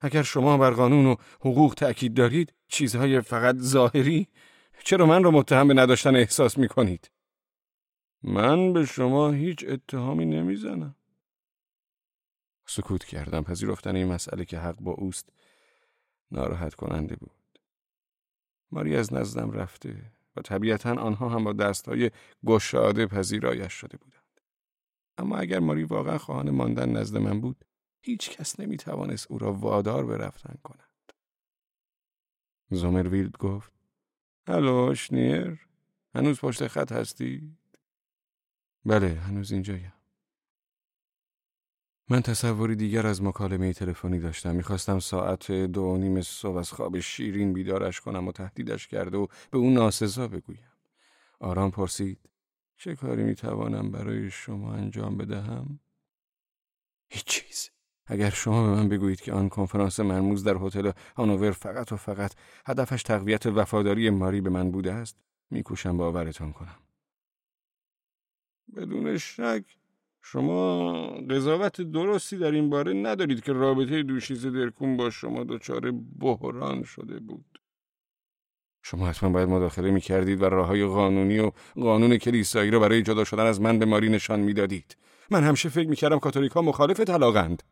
[0.00, 4.28] اگر شما بر قانون و حقوق تأکید دارید چیزهای فقط ظاهری؟
[4.84, 7.10] چرا من را متهم به نداشتن احساس می‌کنید؟
[8.22, 10.96] من به شما هیچ اتهامی نمی‌زنم.
[12.66, 13.42] سکوت کردم.
[13.42, 15.28] پذیرفتن این مسئله که حق با اوست
[16.30, 17.30] ناراحت کننده بود.
[18.70, 22.10] ماری از نزدم رفته و طبیعتا آنها هم با دستهای
[22.46, 24.21] گشاده پذیرایش شده بودند.
[25.18, 27.64] اما اگر ماری واقعا خواهان ماندن نزد من بود
[28.00, 31.12] هیچ کس نمی توانست او را وادار به رفتن کند.
[32.70, 33.72] زومرویلد گفت
[34.48, 35.66] هلو شنیر
[36.14, 37.56] هنوز پشت خط هستی؟
[38.84, 39.92] بله هنوز اینجایم.
[42.08, 44.56] من تصوری دیگر از مکالمه تلفنی داشتم.
[44.56, 49.26] می‌خواستم ساعت دو و نیم صبح از خواب شیرین بیدارش کنم و تهدیدش کرده و
[49.50, 50.72] به اون ناسزا بگویم.
[51.40, 52.31] آرام پرسید
[52.82, 55.80] چه کاری می‌توانم برای شما انجام بدهم؟
[57.10, 57.70] هیچ چیز
[58.06, 62.34] اگر شما به من بگویید که آن کنفرانس مرموز در هتل هانوور فقط و فقط
[62.66, 65.18] هدفش تقویت وفاداری ماری به من بوده است
[65.50, 66.78] میکوشم باورتان کنم
[68.76, 69.64] بدون شک
[70.22, 76.82] شما قضاوت درستی در این باره ندارید که رابطه دوشیز درکون با شما دچار بحران
[76.82, 77.61] شده بود.
[78.82, 83.02] شما حتما باید مداخله می کردید و راه های قانونی و قانون کلیسایی را برای
[83.02, 84.96] جدا شدن از من به ماری نشان می‌دادید.
[85.30, 87.62] من همیشه فکر می کردم کاتولیک ها مخالف طلاقند.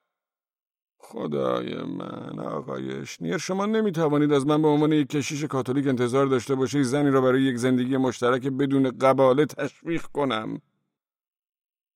[0.98, 6.26] خدای من آقای اشنیر شما نمی توانید از من به عنوان یک کشیش کاتولیک انتظار
[6.26, 10.60] داشته باشید زنی را برای یک زندگی مشترک بدون قباله تشویق کنم.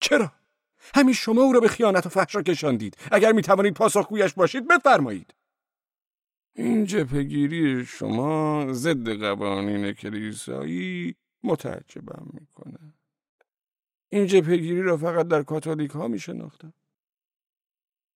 [0.01, 0.33] چرا؟
[0.95, 5.35] همین شما او را به خیانت و فحشا کشاندید اگر می توانید پاسخگویش باشید بفرمایید
[6.57, 12.95] این جپگیری شما ضد قوانین کلیسایی متعجبم می‌کنه.
[14.09, 16.73] این جپگیری را فقط در کاتولیک ها می شناختم.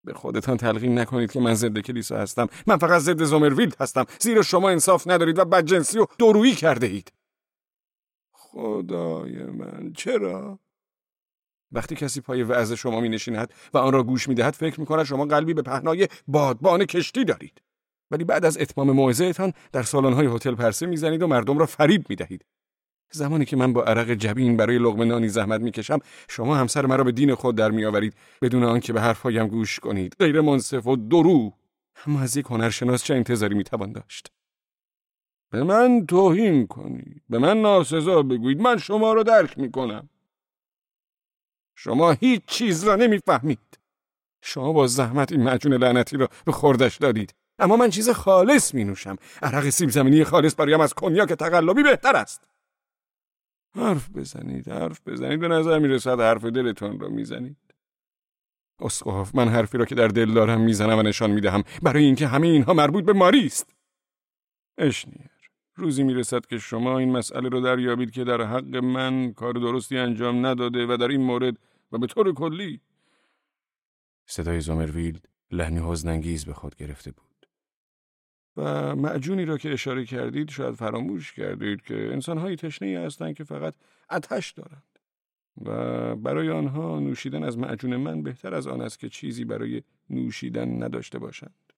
[0.05, 2.49] به خودتان تلقین نکنید که من ضد کلیسا هستم.
[2.67, 4.05] من فقط ضد زومرویلد هستم.
[4.21, 7.13] زیرا شما انصاف ندارید و بدجنسی و درویی کرده اید.
[8.33, 10.59] خدای من چرا؟
[11.73, 14.87] وقتی کسی پای وعظ شما می نشیند و آن را گوش می دهد فکر می
[14.87, 17.63] کند شما قلبی به پهنای بادبان کشتی دارید.
[18.11, 22.17] ولی بعد از اتمام موعظهتان در سالن‌های هتل پرسه می‌زنید و مردم را فریب می
[22.17, 22.45] دهید.
[23.11, 27.13] زمانی که من با عرق جبین برای لغمه نانی زحمت می‌کشم شما همسر مرا به
[27.13, 31.53] دین خود در میآورید بدون آنکه به حرفهایم گوش کنید غیر منصف و درو
[32.07, 34.33] اما از یک هنرشناس چه انتظاری می‌توان داشت
[35.51, 40.09] به من توهین کنید به من ناسزا بگویید من شما را درک می‌کنم
[41.75, 43.79] شما هیچ چیز را نمی‌فهمید.
[44.43, 47.35] شما با زحمت این معجون لعنتی را به خوردش دادید.
[47.59, 49.17] اما من چیز خالص می نوشم.
[49.43, 52.49] عرق سیب زمینی خالص برایم از کنیاک تقلبی بهتر است.
[53.75, 55.41] حرف بزنید، حرف بزنید.
[55.41, 57.57] به نظر می رسد حرف دلتان را می‌زنید.
[58.81, 62.47] اسقاف من حرفی را که در دل دارم می‌زنم و نشان می‌دهم برای اینکه همه
[62.47, 63.75] اینها مربوط به ماری است.
[64.79, 65.31] اشنیر
[65.77, 70.47] روزی می‌رسد که شما این مسئله رو دریابید که در حق من کار درستی انجام
[70.47, 71.59] نداده و در این مورد
[71.93, 72.81] و به طور کلی
[74.27, 77.28] صدای زومرویلد لحنی حزنانگیز به خود گرفته بود
[78.59, 83.75] و معجونی را که اشاره کردید شاید فراموش کردید که انسانهایی تشنه هستند که فقط
[84.11, 84.83] اتش دارند.
[85.65, 90.83] و برای آنها نوشیدن از معجون من بهتر از آن است که چیزی برای نوشیدن
[90.83, 91.73] نداشته باشند.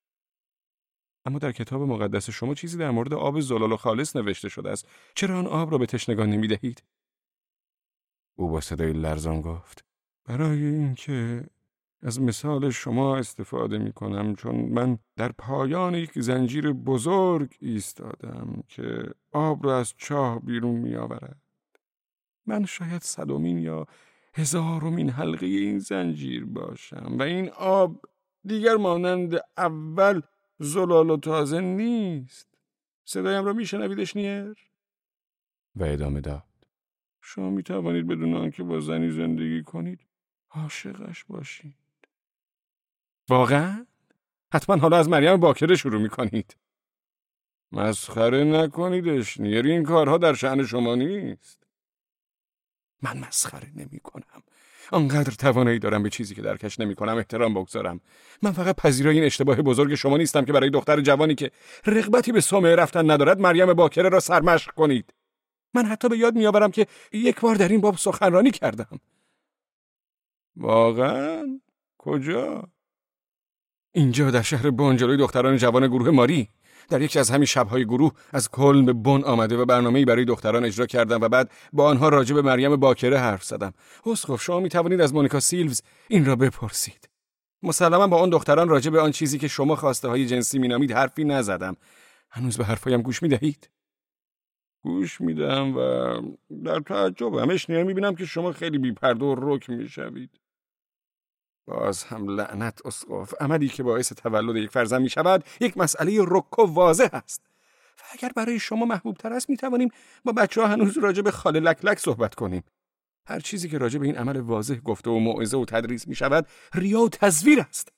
[1.27, 4.89] اما در کتاب مقدس شما چیزی در مورد آب زلال و خالص نوشته شده است.
[5.15, 6.83] چرا آن آب را به تشنگان نمی دهید؟
[8.37, 9.85] او با صدای لرزان گفت.
[10.25, 11.45] برای اینکه
[12.03, 19.15] از مثال شما استفاده می کنم چون من در پایان یک زنجیر بزرگ ایستادم که
[19.33, 21.41] آب را از چاه بیرون می آورد.
[22.47, 23.87] من شاید صدومین یا
[24.35, 28.07] هزارمین حلقه این زنجیر باشم و این آب
[28.45, 30.21] دیگر مانند اول
[30.59, 32.49] زلال و تازه نیست
[33.05, 34.55] صدایم را میشنوید اشنیر؟
[35.77, 36.45] و ادامه داد
[37.21, 40.01] شما می توانید بدون آنکه با زنی زندگی کنید
[40.51, 41.75] عاشقش باشید
[43.31, 43.87] واقعا؟
[44.53, 46.57] حتما حالا از مریم باکره شروع می کنید
[47.73, 51.63] مسخره نکنید اشنیر این کارها در شعن شما نیست.
[53.03, 54.43] من مسخره نمی کنم
[54.93, 58.01] آنقدر توانایی دارم به چیزی که درکش نمی کنم احترام بگذارم.
[58.43, 61.51] من فقط پذیرای این اشتباه بزرگ شما نیستم که برای دختر جوانی که
[61.87, 65.15] رغبتی به سومه رفتن ندارد مریم باکره را سرمشق کنید.
[65.75, 69.01] من حتی به یاد میآورم که یک بار در این باب سخنرانی کردم.
[70.57, 71.61] واقعا؟
[71.99, 72.69] کجا؟
[73.93, 76.49] اینجا در شهر بانجلوی دختران جوان گروه ماری
[76.89, 80.65] در یکی از همین شبهای گروه از کلم به بن آمده و برنامه‌ای برای دختران
[80.65, 83.73] اجرا کردم و بعد با آنها راجع به مریم باکره حرف زدم.
[84.07, 87.09] اسقف شما می توانید از مونیکا سیلوز این را بپرسید.
[87.63, 91.25] مسلما با آن دختران راجع به آن چیزی که شما خواسته های جنسی مینامید حرفی
[91.25, 91.77] نزدم.
[92.31, 93.71] هنوز به حرفایم گوش می دهید؟
[94.83, 95.81] گوش میدم و
[96.65, 100.40] در تعجب همش می بینم که شما خیلی بیپرده و رک می‌شوید.
[101.71, 106.59] باز هم لعنت اسقف عملی که باعث تولد یک فرزند می شود یک مسئله رک
[106.59, 107.43] و واضح است
[107.99, 109.89] و اگر برای شما محبوب تر است می توانیم
[110.25, 112.63] با بچه ها هنوز راجع به خاله لک لک صحبت کنیم
[113.27, 116.47] هر چیزی که راجع به این عمل واضح گفته و موعظه و تدریس می شود
[116.75, 117.89] ریا و تصویر است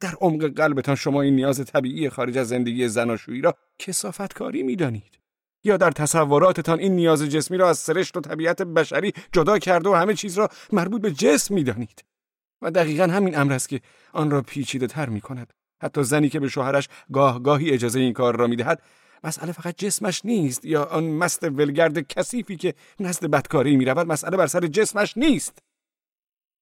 [0.00, 5.18] در عمق قلبتان شما این نیاز طبیعی خارج از زندگی زناشویی را کسافتکاری می دانید.
[5.64, 9.94] یا در تصوراتتان این نیاز جسمی را از سرشت و طبیعت بشری جدا کرده و
[9.94, 12.04] همه چیز را مربوط به جسم می دانید.
[12.62, 13.80] و دقیقا همین امر است که
[14.12, 15.52] آن را پیچیده تر می کند.
[15.82, 18.82] حتی زنی که به شوهرش گاه گاهی اجازه این کار را می دهد
[19.24, 24.36] مسئله فقط جسمش نیست یا آن مست ولگرد کثیفی که نزد بدکاری می رود مسئله
[24.36, 25.58] بر سر جسمش نیست.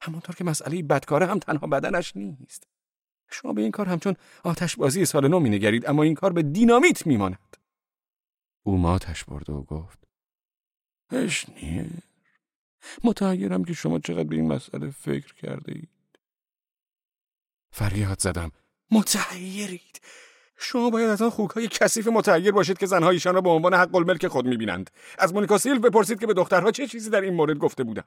[0.01, 2.67] همانطور که مسئله بدکاره هم تنها بدنش نیست.
[3.31, 6.43] شما به این کار همچون آتش بازی سال نو می نگرید اما این کار به
[6.43, 7.57] دینامیت می ماند
[8.63, 9.99] او ماتش برده و گفت
[11.11, 11.87] اشنیر
[13.05, 15.89] متحیرم که شما چقدر به این مسئله فکر کرده اید.
[17.71, 18.53] فریاد زدم.
[18.91, 20.01] متحیرید.
[20.59, 24.27] شما باید از آن خوکهای کثیف متحیر باشید که زنهایشان را به عنوان حق الملک
[24.27, 24.91] خود می‌بینند.
[25.19, 28.05] از مونیکا سیلو بپرسید که به دخترها چه چیزی در این مورد گفته بودم.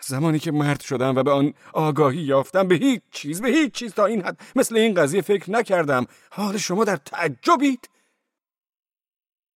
[0.00, 3.94] زمانی که مرد شدم و به آن آگاهی یافتم به هیچ چیز به هیچ چیز
[3.94, 7.90] تا این حد مثل این قضیه فکر نکردم حال شما در تعجبید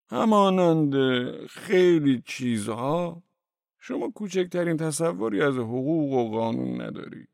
[0.09, 0.93] همانند
[1.47, 3.23] خیلی چیزها
[3.87, 7.29] شما کوچکترین تصوری از حقوق و قانون ندارید.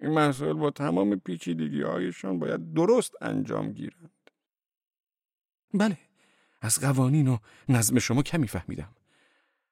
[0.00, 4.30] این مسائل با تمام پیچیدگی هایشان باید درست انجام گیرند.
[5.74, 5.98] بله،
[6.60, 7.36] از قوانین و
[7.68, 8.88] نظم شما کمی فهمیدم.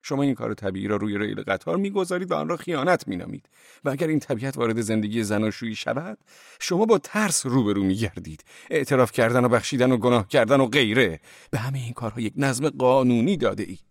[0.03, 3.49] شما این کار طبیعی را روی ریل قطار می‌گذارید و آن را خیانت مینامید
[3.85, 6.19] و اگر این طبیعت وارد زندگی زناشویی شود
[6.61, 11.59] شما با ترس روبرو میگردید اعتراف کردن و بخشیدن و گناه کردن و غیره به
[11.59, 13.88] همه این کارها یک نظم قانونی داده اید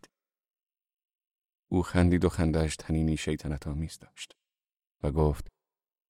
[1.70, 4.36] او خندید و خندهش تنینی شیطنت آمیز داشت
[5.04, 5.48] و گفت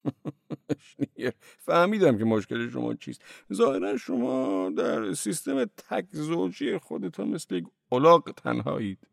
[1.68, 3.22] فهمیدم که مشکل شما چیست.
[3.54, 9.08] ظاهرا شما در سیستم تک زوجی خودتان مثل یک الاغ تنهایید.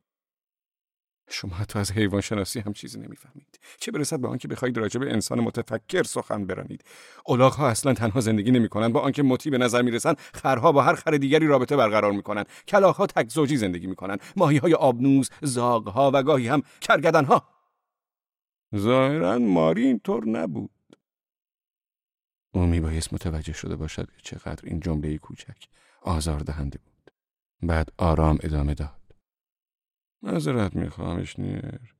[1.28, 3.60] شما حتی از حیوان شناسی هم چیزی نمی‌فهمید.
[3.78, 6.84] چه برسد به آنکه بخواهید راجع به انسان متفکر سخن برانید.
[7.26, 8.92] ها اصلا تنها زندگی نمی‌کنند.
[8.92, 12.46] با آنکه مطیع به نظر می‌رسند خرها با هر خر دیگری رابطه برقرار می‌کنند.
[12.72, 14.20] ها تک زوجی زندگی می‌کنند.
[14.40, 16.62] های آبنوز ها و گاهی هم
[17.28, 17.48] ها
[18.76, 20.70] ظاهرا ماری اینطور نبود.
[22.54, 25.56] او میبایست متوجه شده باشد که چقدر این جمله کوچک
[26.02, 27.10] آزاردهنده بود.
[27.62, 29.03] بعد آرام ادامه داد.
[30.24, 31.94] معذرت می‌خوام اشنیر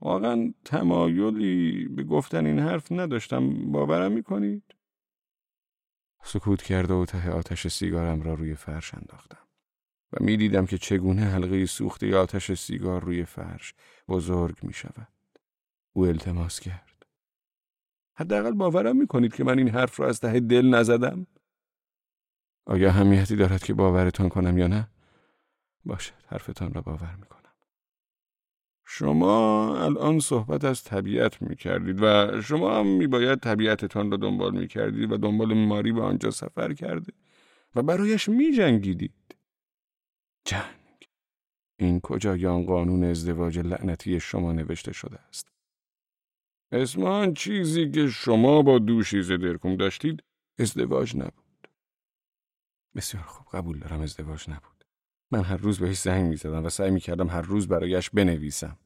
[0.00, 4.74] واقعا تمایلی به گفتن این حرف نداشتم باورم می‌کنید؟
[6.22, 9.48] سکوت کرده و ته آتش سیگارم را روی فرش انداختم
[10.12, 13.74] و می‌دیدم که چگونه حلقه سوخته آتش سیگار روی فرش
[14.08, 15.08] بزرگ می شود.
[15.92, 17.06] او التماس کرد.
[18.14, 21.26] حداقل باورم می‌کنید که من این حرف را از ته دل نزدم؟
[22.66, 24.88] آیا همیتی دارد که باورتان کنم یا نه؟
[25.84, 27.37] باشد حرفتان را باور می‌کنم.
[28.90, 34.58] شما الان صحبت از طبیعت می کردید و شما هم می باید طبیعتتان را دنبال
[34.58, 37.12] می کردید و دنبال ماری به آنجا سفر کرده
[37.74, 39.36] و برایش می جنگیدید.
[40.44, 41.08] جنگ.
[41.78, 45.48] این کجا یان قانون ازدواج لعنتی شما نوشته شده است.
[46.72, 50.22] اسمان چیزی که شما با دوشی درکم داشتید
[50.58, 51.68] ازدواج نبود.
[52.96, 54.77] بسیار خوب قبول دارم ازدواج نبود.
[55.30, 58.78] من هر روز بهش زنگ می‌زدم و سعی می‌کردم هر روز برایش بنویسم.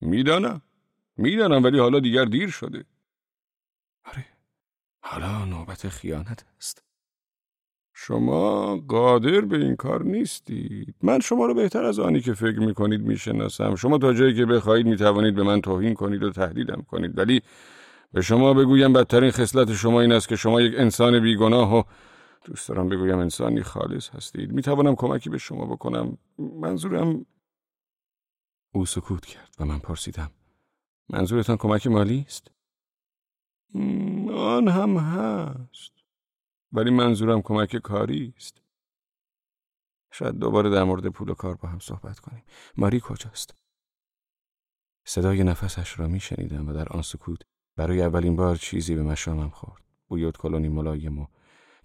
[0.00, 0.62] می‌دانم.
[1.16, 2.84] می‌دانم ولی حالا دیگر دیر شده.
[4.04, 4.24] آره.
[5.00, 6.82] حالا نوبت خیانت است.
[7.94, 10.94] شما قادر به این کار نیستید.
[11.02, 13.74] من شما رو بهتر از آنی که فکر می‌کنید می‌شناسم.
[13.74, 17.18] شما تا جایی که بخواهید می‌توانید به من توهین کنید و تهدیدم کنید.
[17.18, 17.42] ولی
[18.12, 21.82] به شما بگویم بدترین خصلت شما این است که شما یک انسان بیگناه و
[22.46, 24.52] دوست دارم بگویم انسانی خالص هستید.
[24.52, 26.18] می توانم کمکی به شما بکنم.
[26.38, 27.26] منظورم
[28.72, 30.30] او سکوت کرد و من پرسیدم.
[31.08, 32.50] منظورتان کمک مالی است؟
[34.34, 35.92] آن هم هست.
[36.72, 38.62] ولی منظورم کمک کاری است.
[40.12, 42.44] شاید دوباره در مورد پول و کار با هم صحبت کنیم.
[42.76, 43.54] ماری کجاست؟
[45.06, 47.38] صدای نفسش را می شنیدم و در آن سکوت
[47.76, 49.82] برای اولین بار چیزی به مشامم خورد.
[50.08, 51.26] بوی کلونی ملایم و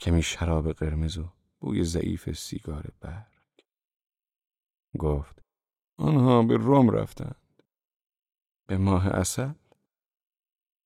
[0.01, 3.65] کمی شراب قرمز و بوی ضعیف سیگار برگ.
[4.99, 5.43] گفت
[5.97, 7.63] آنها به روم رفتند.
[8.67, 9.53] به ماه اصل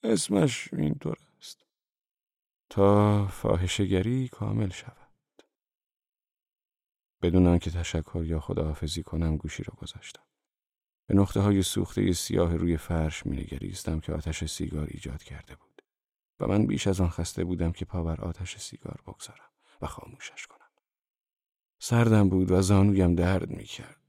[0.03, 1.65] اسمش اینطور است.
[2.69, 5.43] تا فاحشگری کامل شود.
[7.21, 10.23] بدون آنکه تشکر یا خداحافظی کنم گوشی را گذاشتم.
[11.07, 15.74] به نقطه های سوخته سیاه روی فرش می نگریستم که آتش سیگار ایجاد کرده بود.
[16.39, 19.49] و من بیش از آن خسته بودم که پا بر آتش سیگار بگذارم
[19.81, 20.65] و خاموشش کنم
[21.79, 24.01] سردم بود و زانویم درد می کرد.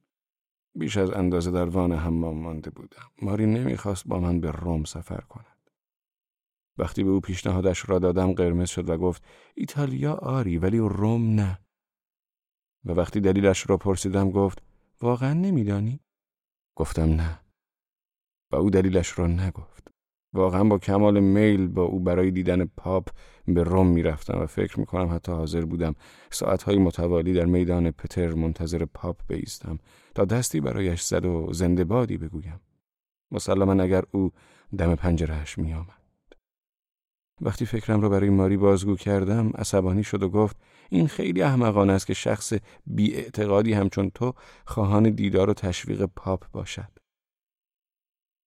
[0.75, 3.11] بیش از اندازه در وان حمام مانده بودم.
[3.23, 5.71] ماری نمی‌خواست با من به روم سفر کند.
[6.79, 11.59] وقتی به او پیشنهادش را دادم قرمز شد و گفت ایتالیا آری ولی روم نه.
[12.85, 14.63] و وقتی دلیلش را پرسیدم گفت
[15.01, 16.01] واقعا نمیدانی؟
[16.75, 17.41] گفتم نه.
[18.51, 19.96] و او دلیلش را نگفت.
[20.37, 23.09] واقعا با کمال میل با او برای دیدن پاپ
[23.49, 25.95] به روم می‌رفتم و فکر می‌کنم حتی حاضر بودم
[26.31, 29.79] ساعتهای متوالی در میدان پتر منتظر پاپ بیستم
[30.15, 32.61] تا دستی برایش زد و زنده بادی بگویم.
[33.31, 34.33] مسلما اگر او
[34.79, 35.97] دم پنجرهش میآمد.
[37.41, 40.57] وقتی فکرم را برای ماری بازگو کردم عصبانی شد و گفت
[40.91, 42.53] این خیلی احمقانه است که شخص
[42.87, 44.35] بی اعتقادی همچون تو
[44.67, 46.96] خواهان دیدار و تشویق پاپ باشد.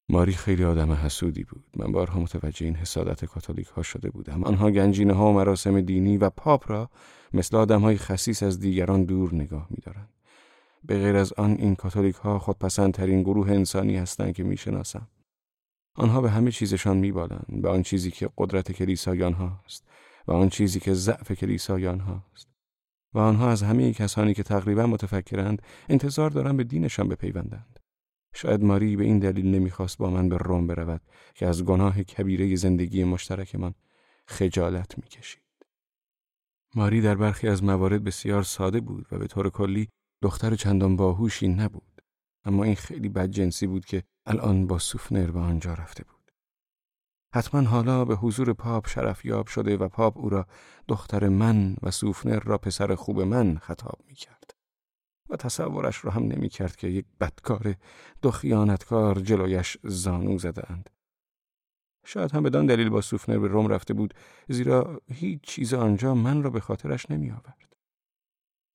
[0.10, 1.64] ماری خیلی آدم حسودی بود.
[1.78, 4.44] من بارها متوجه این حسادت کاتولیک ها شده بودم.
[4.44, 6.90] آنها گنجینه ها و مراسم دینی و پاپ را
[7.34, 10.10] مثل آدم های خصیص از دیگران دور نگاه می دارند.
[10.84, 15.08] به غیر از آن این کاتولیک ها خودپسندترین گروه انسانی هستند که می شناسم.
[15.96, 19.88] آنها به همه چیزشان میبالند به آن چیزی که قدرت کلیسای آنهاست
[20.28, 22.48] و آن چیزی که ضعف کلیسای آنهاست
[23.14, 27.79] و آنها از همه کسانی که تقریبا متفکرند انتظار دارند به دینشان بپیوندند
[28.34, 31.02] شاید ماری به این دلیل نمی‌خواست با من به روم برود
[31.36, 33.76] که از گناه کبیره زندگی مشترکمان
[34.26, 35.42] خجالت می‌کشید
[36.76, 39.90] ماری در برخی از موارد بسیار ساده بود و به طور کلی
[40.22, 42.02] دختر چندان باهوشی نبود
[42.46, 46.32] اما این خیلی بدجنسی بود که الان با سوفنر به آنجا رفته بود.
[47.34, 50.48] حتما حالا به حضور پاپ شرفیاب شده و پاپ او را
[50.88, 54.59] دختر من و سوفنر را پسر خوب من خطاب می کرد.
[55.30, 57.76] و تصورش را هم نمی کرد که یک بدکار
[58.22, 60.90] دو خیانتکار جلویش زانو زده اند.
[62.06, 64.14] شاید هم بدان دلیل با زوپفنر به روم رفته بود
[64.48, 67.70] زیرا هیچ چیز آنجا من را به خاطرش نمی آورد.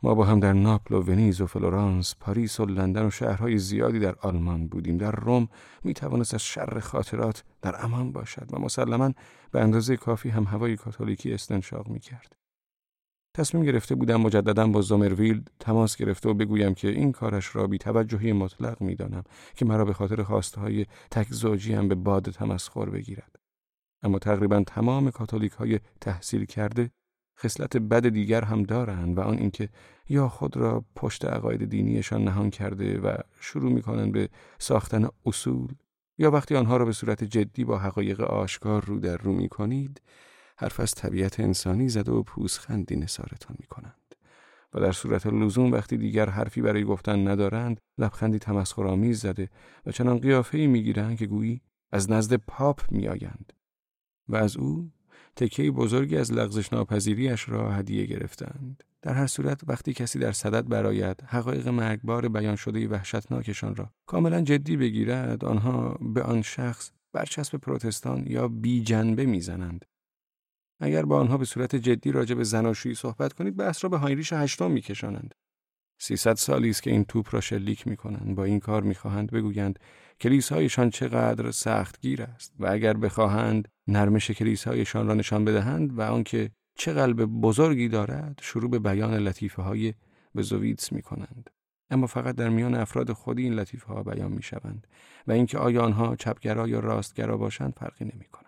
[0.03, 3.99] ما با هم در ناپل و ونیز و فلورانس، پاریس و لندن و شهرهای زیادی
[3.99, 4.97] در آلمان بودیم.
[4.97, 5.49] در روم
[5.85, 9.13] می توانست از شر خاطرات در امان باشد و مسلما
[9.51, 12.44] به اندازه کافی هم هوای کاتولیکی استنشاق می کرد.
[13.35, 17.79] تصمیم گرفته بودم مجددا با زومرویلد تماس گرفته و بگویم که این کارش را بی
[17.79, 21.29] توجهی مطلق می دانم که مرا به خاطر خواسته های تک
[21.71, 23.37] هم به باد تمسخر بگیرد.
[24.03, 26.91] اما تقریبا تمام کاتولیک های تحصیل کرده
[27.39, 29.69] خصلت بد دیگر هم دارند و آن اینکه
[30.09, 34.29] یا خود را پشت عقاید دینیشان نهان کرده و شروع می‌کنند به
[34.59, 35.73] ساختن اصول
[36.19, 40.01] یا وقتی آنها را به صورت جدی با حقایق آشکار رو در رو می کنید
[40.57, 44.15] حرف از طبیعت انسانی زده و پوزخندی نسارتان می کنند
[44.75, 49.51] و در صورت لزوم وقتی دیگر حرفی برای گفتن ندارند لبخندی تمسخرآمیز زده
[49.87, 51.61] و چنان قیافه‌ای می‌گیرند که گویی
[51.93, 53.53] از نزد پاپ میآیند
[54.29, 54.91] و از او
[55.37, 58.85] تکه بزرگی از لغزش ناپذیریش را هدیه گرفتند.
[59.03, 64.41] در هر صورت وقتی کسی در صدد براید حقایق مرگبار بیان شده وحشتناکشان را کاملا
[64.41, 69.85] جدی بگیرد آنها به آن شخص برچسب پروتستان یا بی جنبه می‌زنند.
[70.81, 74.33] اگر با آنها به صورت جدی راجع به زناشویی صحبت کنید بحث را به هاینریش
[74.33, 75.35] هشتم میکشانند.
[75.99, 79.79] سیصد سالی است که این توپ را شلیک می‌کنند با این کار می‌خواهند بگویند
[80.21, 86.93] کلیسایشان چقدر سختگیر است و اگر بخواهند نرمش کلیسایشان را نشان بدهند و آنکه چه
[86.93, 89.95] قلب بزرگی دارد شروع به بیان لطیفه های
[90.35, 91.51] بزویتس می کنند.
[91.91, 94.87] اما فقط در میان افراد خودی این لطیفه ها بیان می شوند
[95.27, 98.44] و اینکه آیا آنها چپگرا یا راستگرا باشند فرقی نمی کنند.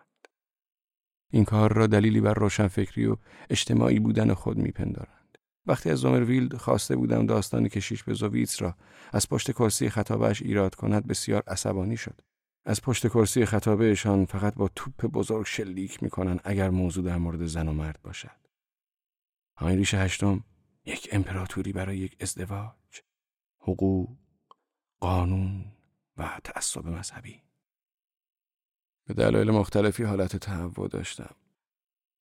[1.30, 3.16] این کار را دلیلی بر روشنفکری و
[3.50, 5.38] اجتماعی بودن خود می پندارند.
[5.66, 8.76] وقتی از زومرویلد خواسته بودم داستان کشیش به زوویتس را
[9.12, 12.20] از پشت کرسی خطابش ایراد کند بسیار عصبانی شد.
[12.64, 17.68] از پشت کرسی خطابهشان فقط با توپ بزرگ شلیک می‌کنن اگر موضوع در مورد زن
[17.68, 18.46] و مرد باشد.
[19.56, 20.44] هاینریش هشتم
[20.84, 23.02] یک امپراتوری برای یک ازدواج،
[23.58, 24.16] حقوق،
[25.00, 25.64] قانون
[26.16, 27.45] و تعصب مذهبی.
[29.06, 31.34] به دلایل مختلفی حالت تهوع داشتم.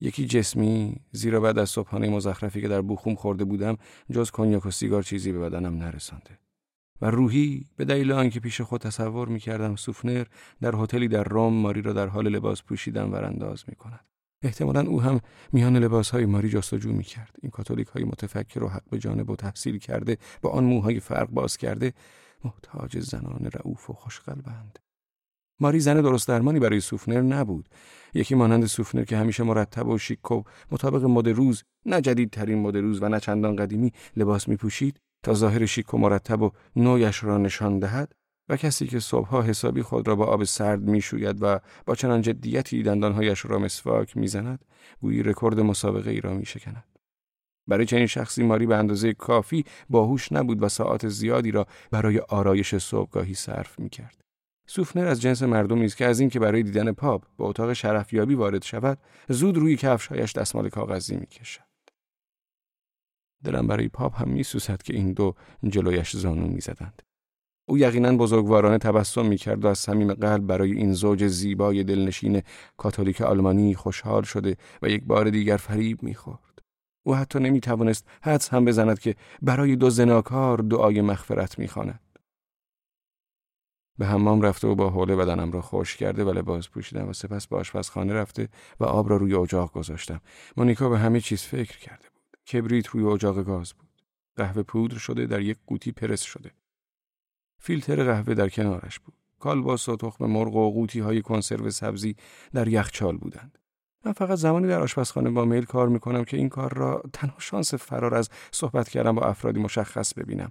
[0.00, 3.76] یکی جسمی زیرا بعد از صبحانه مزخرفی که در بوخوم خورده بودم
[4.12, 6.38] جز کنیاک و سیگار چیزی به بدنم نرسانده.
[7.00, 10.24] و روحی به دلیل آنکه پیش خود تصور می کردم سوفنر
[10.60, 14.06] در هتلی در روم ماری را در حال لباس پوشیدن ورانداز می کند.
[14.42, 15.20] احتمالا او هم
[15.52, 17.36] میان لباس های ماری جستجو می کرد.
[17.42, 21.28] این کاتولیک های متفکر و حق به جانب و تحصیل کرده با آن موهای فرق
[21.28, 21.92] باز کرده
[22.44, 24.78] محتاج زنان رعوف و خوشقلبند.
[25.60, 27.68] ماری زن درست درمانی برای سوفنر نبود.
[28.14, 32.76] یکی مانند سوفنر که همیشه مرتب و شیک و مطابق مد روز نه جدیدترین مد
[32.76, 37.24] روز و نه چندان قدیمی لباس می پوشید تا ظاهر شیک و مرتب و نویش
[37.24, 38.12] را نشان دهد
[38.48, 42.82] و کسی که صبحها حسابی خود را با آب سرد می‌شوید و با چنان جدیتی
[42.82, 44.64] دندانهایش را مسواک می‌زند
[45.00, 46.84] گویی رکورد مسابقه ای را میشکند
[47.68, 52.74] برای چنین شخصی ماری به اندازه کافی باهوش نبود و ساعت زیادی را برای آرایش
[52.74, 54.25] صبحگاهی صرف می‌کرد
[54.66, 58.62] سوفنر از جنس مردمی است که از اینکه برای دیدن پاپ به اتاق شرفیابی وارد
[58.62, 58.98] شود
[59.28, 61.60] زود روی کفشهایش دستمال کاغذی می‌کشد
[63.44, 65.34] دلم برای پاپ هم میسوزد که این دو
[65.68, 67.02] جلویش زانو می‌زدند
[67.68, 72.42] او یقینا بزرگوارانه تبسم می‌کرد و از صمیم قلب برای این زوج زیبای دلنشین
[72.76, 76.58] کاتولیک آلمانی خوشحال شده و یک بار دیگر فریب می‌خورد.
[77.06, 82.00] او حتی نمی‌توانست حدس هم بزند که برای دو زناکار دعای مغفرت می‌خواند.
[83.98, 87.46] به حمام رفته و با حوله بدنم را خوش کرده و لباس پوشیدم و سپس
[87.46, 88.48] به آشپزخانه رفته
[88.80, 90.20] و آب را روی اجاق گذاشتم.
[90.56, 92.36] مونیکا به همه چیز فکر کرده بود.
[92.46, 93.88] کبریت روی اجاق گاز بود.
[94.36, 96.50] قهوه پودر شده در یک قوطی پرس شده.
[97.58, 99.14] فیلتر قهوه در کنارش بود.
[99.38, 102.16] کالباس و تخم مرغ و قوطی های کنسرو سبزی
[102.52, 103.58] در یخچال بودند.
[104.04, 107.74] من فقط زمانی در آشپزخانه با میل کار می‌کنم که این کار را تنها شانس
[107.74, 110.50] فرار از صحبت کردن با افرادی مشخص ببینم.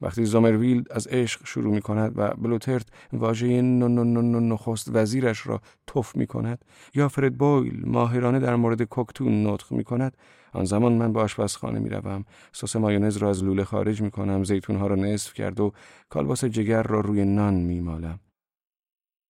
[0.00, 6.26] وقتی زومرویلد از عشق شروع می کند و بلوترت واژه نخست وزیرش را تف می
[6.26, 10.16] کند یا فرد بویل ماهرانه در مورد کوکتون نطق می کند
[10.52, 14.44] آن زمان من به آشپزخانه می روم سس مایونز را از لوله خارج می کنم
[14.44, 15.72] زیتون ها را نصف کرد و
[16.08, 18.20] کالباس جگر را روی نان می مالم.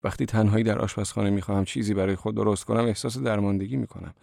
[0.05, 4.15] وقتی تنهایی در آشپزخانه می خواهم چیزی برای خود درست کنم احساس درماندگی می کنم.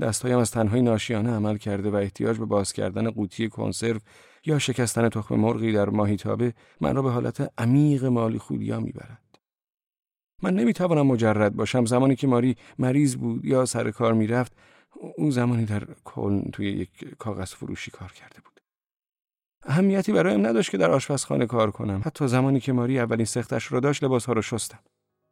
[0.00, 4.00] دستهایم از تنهایی ناشیانه عمل کرده و احتیاج به باز کردن قوطی کنسرو
[4.44, 9.38] یا شکستن تخم مرغی در ماهیتابه من را به حالت عمیق مالی خودیا می‌برد.
[10.42, 14.52] من نمی‌توانم مجرد باشم زمانی که ماری مریض بود یا سر کار می‌رفت
[15.16, 18.60] اون زمانی در کلن توی یک کاغذ فروشی کار کرده بود.
[19.66, 22.02] اهمیتی برایم نداشت که در آشپزخانه کار کنم.
[22.04, 24.78] حتی زمانی که ماری اولین سختش را داشت لباسها را شستم.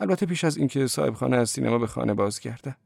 [0.01, 2.77] البته پیش از اینکه صاحب خانه از سینما به خانه باز کرده.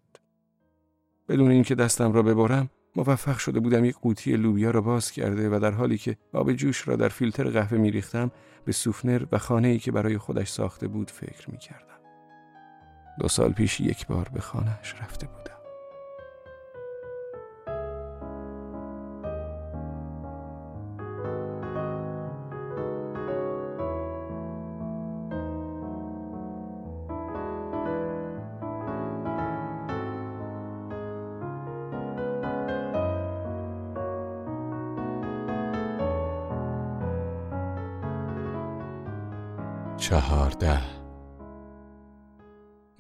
[1.31, 5.59] بدون اینکه دستم را ببرم موفق شده بودم یک قوطی لوبیا را باز کرده و
[5.59, 8.31] در حالی که آب جوش را در فیلتر قهوه میریختم
[8.65, 12.01] به سوفنر و خانه ای که برای خودش ساخته بود فکر می کردم.
[13.21, 15.60] دو سال پیش یک بار به خانهش رفته بودم.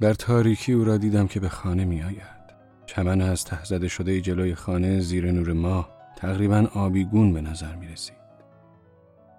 [0.01, 2.41] در تاریکی او را دیدم که به خانه می آید.
[2.87, 8.21] چمن از ته شده جلوی خانه زیر نور ماه تقریبا آبیگون به نظر می رسید.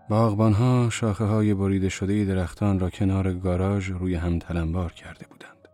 [0.09, 5.67] باغبان ها شاخه های بریده شده درختان را کنار گاراژ روی هم تلمبار کرده بودند.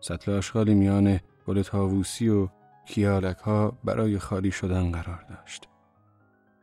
[0.00, 2.48] سطل آشغالی میان گل تاووسی و
[2.86, 5.68] کیالک ها برای خالی شدن قرار داشت.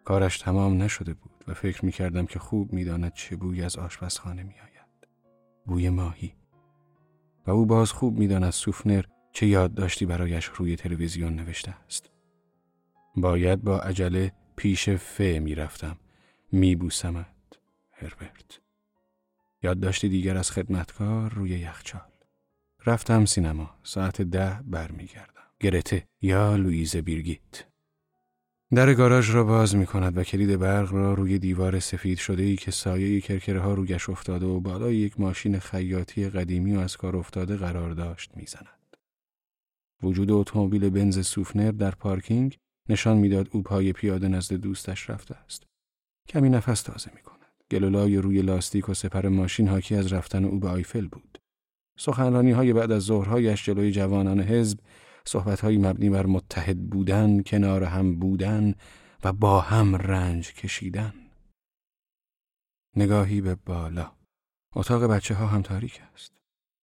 [0.06, 3.76] کارش تمام نشده بود و فکر می کردم که خوب می داند چه بوی از
[3.76, 5.08] آشپزخانه می آید.
[5.66, 6.34] بوی ماهی
[7.48, 12.12] و او باز خوب می‌داند سوفنر چه یادداشتی برایش روی تلویزیون نوشته است.
[13.16, 15.98] باید با عجله پیش ف می‌رفتم.
[16.52, 17.28] میبوسمت
[17.92, 18.62] هربرت.
[19.64, 22.12] یادداشتی دیگر از خدمتکار روی یخچال.
[22.86, 23.70] رفتم سینما.
[23.84, 25.44] ساعت ده برمیگردم.
[25.60, 27.66] گرته یا لویز بیرگیت.
[28.76, 32.56] در گاراژ را باز می کند و کلید برق را روی دیوار سفید شده ای
[32.56, 37.18] که سایه کرکره ها رویش افتاده و بالای یک ماشین خیاطی قدیمی و از کار
[37.18, 38.98] افتاده قرار داشت می‌زند.
[40.04, 42.58] وجود اتومبیل بنز سوفنر در پارکینگ
[42.90, 45.64] نشان می‌داد او پای پیاده نزد دوستش رفته است.
[46.30, 47.38] کمی نفس تازه می کند.
[47.72, 51.38] گلولای روی لاستیک و سپر ماشین حاکی از رفتن او به آیفل بود.
[51.98, 54.80] سخنرانی های بعد از ظهرهایش جلوی جوانان حزب
[55.28, 58.76] صحبتهایی مبنی بر متحد بودن، کنار هم بودن
[59.24, 61.14] و با هم رنج کشیدن.
[62.96, 64.12] نگاهی به بالا.
[64.76, 66.32] اتاق بچه ها هم تاریک است.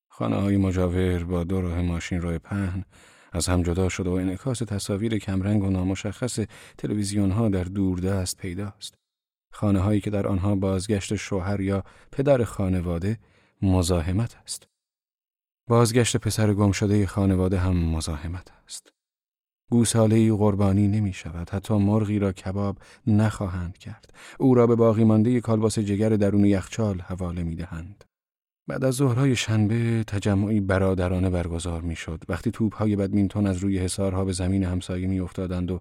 [0.08, 2.84] خانه های مجاور با دو راه ماشین راه پهن
[3.32, 6.40] از هم جدا شده و انعکاس تصاویر کمرنگ و نامشخص
[6.78, 8.94] تلویزیون ها در دوردست پیداست.
[9.52, 13.18] خانه هایی که در آنها بازگشت شوهر یا پدر خانواده
[13.62, 14.73] مزاحمت است.
[15.68, 18.92] بازگشت پسر گم شده خانواده هم مزاحمت است.
[19.70, 25.40] گوساله قربانی نمی شود حتی مرغی را کباب نخواهند کرد او را به باقی مانده
[25.40, 28.04] کالباس جگر درون یخچال حواله می دهند.
[28.66, 34.24] بعد از ظهرهای شنبه تجمعی برادرانه برگزار می شد وقتی توپهای بدمینتون از روی حسارها
[34.24, 35.80] به زمین همسایه می افتادند و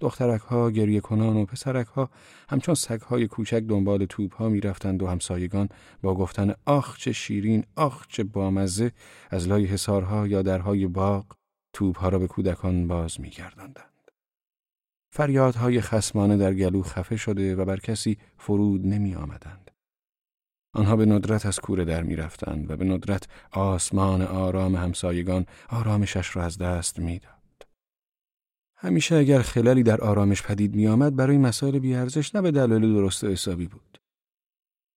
[0.00, 2.10] دخترک ها گریه کنان و پسرک ها
[2.48, 5.68] همچون سگ های کوچک دنبال توپ ها می رفتند و همسایگان
[6.02, 8.92] با گفتن آخ چه شیرین آخ چه بامزه
[9.30, 11.24] از لای حسارها یا درهای باغ
[11.72, 14.10] توپ ها را به کودکان باز می گردندند.
[15.12, 19.70] فریادهای خسمانه در گلو خفه شده و بر کسی فرود نمی آمدند.
[20.74, 26.36] آنها به ندرت از کوره در می رفتند و به ندرت آسمان آرام همسایگان آرامشش
[26.36, 27.33] را از دست می داد.
[28.84, 33.24] همیشه اگر خلالی در آرامش پدید می آمد برای مسائل بیارزش نه به دلایل درست
[33.24, 33.98] و حسابی بود.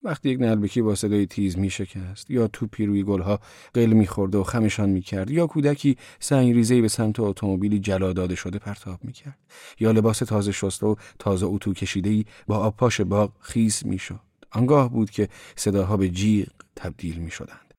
[0.02, 3.40] وقتی یک نلبکی با صدای تیز می شکست یا توپی روی گلها
[3.74, 8.34] قل می خورده و خمشان می کرد یا کودکی سنگریزهی به سمت اتومبیلی جلا داده
[8.34, 9.38] شده پرتاب می کرد
[9.80, 14.20] یا لباس تازه شسته و تازه اتو کشیده با آبپاش باغ خیس می شد.
[14.50, 17.74] آنگاه بود که صداها به جیغ تبدیل می شدند.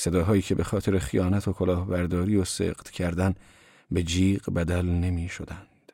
[0.00, 3.34] صداهایی که به خاطر خیانت و کلاهبرداری و سقط کردن
[3.92, 5.92] به جیغ بدل نمی شدند.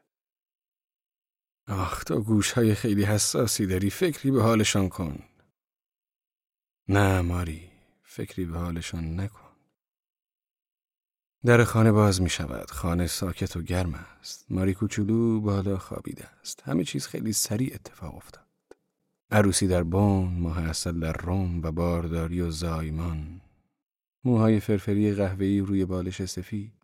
[1.68, 5.18] آخ تو گوش های خیلی حساسی داری فکری به حالشان کن.
[6.88, 7.70] نه ماری
[8.02, 9.48] فکری به حالشان نکن.
[11.44, 12.70] در خانه باز می شود.
[12.70, 14.46] خانه ساکت و گرم است.
[14.50, 16.62] ماری کوچولو بالا خوابیده است.
[16.62, 18.44] همه چیز خیلی سریع اتفاق افتاد.
[19.30, 23.40] عروسی در بون، ماه اصل در روم و بارداری و زایمان.
[24.24, 26.77] موهای فرفری قهوه‌ای روی بالش سفید.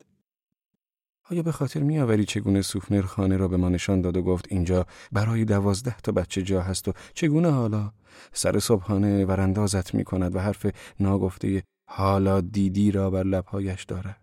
[1.30, 4.86] آیا به خاطر میآوری چگونه سوفنر خانه را به ما نشان داد و گفت اینجا
[5.12, 7.92] برای دوازده تا بچه جا هست و چگونه حالا؟
[8.32, 10.66] سر صبحانه وراندازت می کند و حرف
[11.00, 14.20] ناگفته حالا دیدی را بر لبهایش دارد.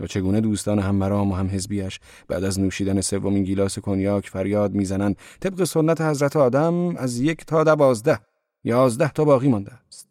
[0.00, 4.74] و چگونه دوستان هم مرام و هم حزبیش بعد از نوشیدن سومین گیلاس کنیاک فریاد
[4.74, 8.20] می‌زنند طبق سنت حضرت آدم از یک تا دوازده
[8.64, 10.08] یازده تا باقی مانده است.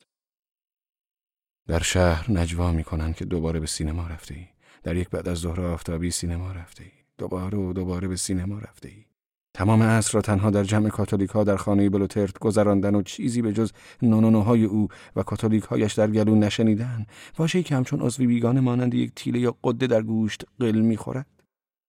[1.68, 4.59] در شهر نجوا می کنند که دوباره به سینما رفته.
[4.84, 6.92] در یک بعد از ظهر آفتابی سینما رفته ای.
[7.18, 9.06] دوباره و دوباره به سینما رفته ای.
[9.54, 13.54] تمام عصر را تنها در جمع کاتولیک ها در خانه بلوترت گذراندن و چیزی به
[13.54, 13.72] جز
[14.02, 17.06] نونونوهای او و کاتولیک هایش در گلو نشنیدن
[17.38, 21.26] واژه‌ای که همچون عضوی بیگانه مانند یک تیله یا قده در گوشت قل می‌خورد.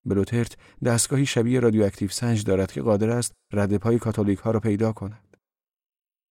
[0.04, 4.92] بلوترت دستگاهی شبیه رادیواکتیو سنج دارد که قادر است رد پای کاتولیک ها را پیدا
[4.92, 5.36] کند.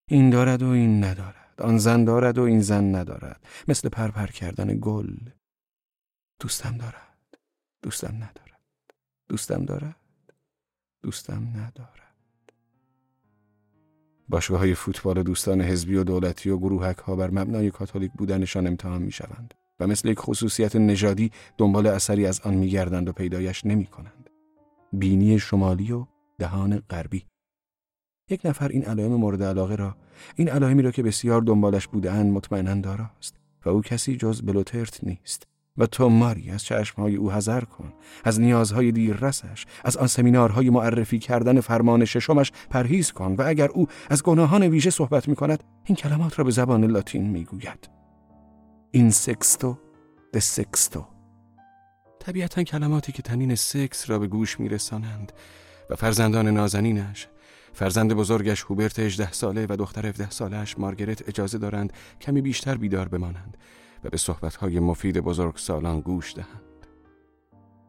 [0.08, 1.62] این دارد و این ندارد.
[1.62, 3.44] آن زن دارد و این زن ندارد.
[3.68, 5.16] مثل پرپر کردن گل.
[6.40, 7.38] دوستم دارد.
[7.82, 8.60] دوستم ندارد.
[9.28, 9.96] دوستم دارد.
[11.02, 12.52] دوستم ندارد.
[14.28, 19.02] باشگاه های فوتبال دوستان حزبی و دولتی و گروهک ها بر مبنای کاتولیک بودنشان امتحان
[19.02, 23.66] می شوند و مثل یک خصوصیت نژادی دنبال اثری از آن می گردند و پیدایش
[23.66, 24.30] نمی کنند.
[24.92, 26.06] بینی شمالی و
[26.38, 27.26] دهان غربی.
[28.30, 29.96] یک نفر این علائم مورد علاقه را
[30.36, 35.49] این علائمی را که بسیار دنبالش بودهاند مطمئنا داراست و او کسی جز بلوترت نیست.
[35.80, 37.92] و تو ماری از چشمهای او حذر کن
[38.24, 43.86] از نیازهای دیررسش از آن سمینارهای معرفی کردن فرمان ششمش پرهیز کن و اگر او
[44.10, 47.90] از گناهان ویژه صحبت می کند این کلمات را به زبان لاتین می گوید
[48.90, 49.78] این سکستو
[50.32, 51.06] د سکستو
[52.20, 55.32] طبیعتا کلماتی که تنین سکس را به گوش می رسانند
[55.90, 57.28] و فرزندان نازنینش
[57.72, 63.08] فرزند بزرگش هوبرت 18 ساله و دختر 17 سالش مارگرت اجازه دارند کمی بیشتر بیدار
[63.08, 63.56] بمانند.
[64.04, 66.70] و به صحبتهای مفید بزرگ سالان گوش دهند.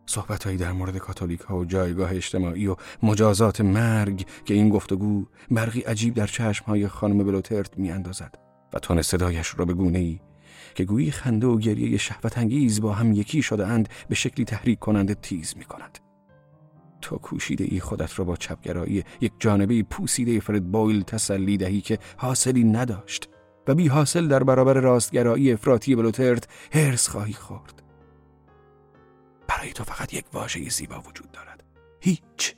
[0.06, 5.80] صحبتهایی در مورد کاتولیک ها و جایگاه اجتماعی و مجازات مرگ که این گفتگو برقی
[5.80, 8.36] عجیب در چشم های خانم بلوترت می اندازد
[8.74, 10.20] و تون صدایش را به گونه ای
[10.76, 14.80] که گویی خنده و گریه شهوت انگیز با هم یکی شده اند به شکلی تحریک
[14.80, 16.00] کننده تیز می کند.
[17.02, 22.00] تو کوشیده ای خودت را با چپگرایی یک جانبه پوسیده فرد بویل تسلی دهی که
[22.18, 23.30] حاصلی نداشت
[23.68, 27.84] و بی حاصل در برابر راستگرایی افراطی بلوترت هرس خواهی خورد.
[29.48, 31.64] برای تو فقط یک واژه زیبا وجود دارد.
[32.00, 32.56] هیچ.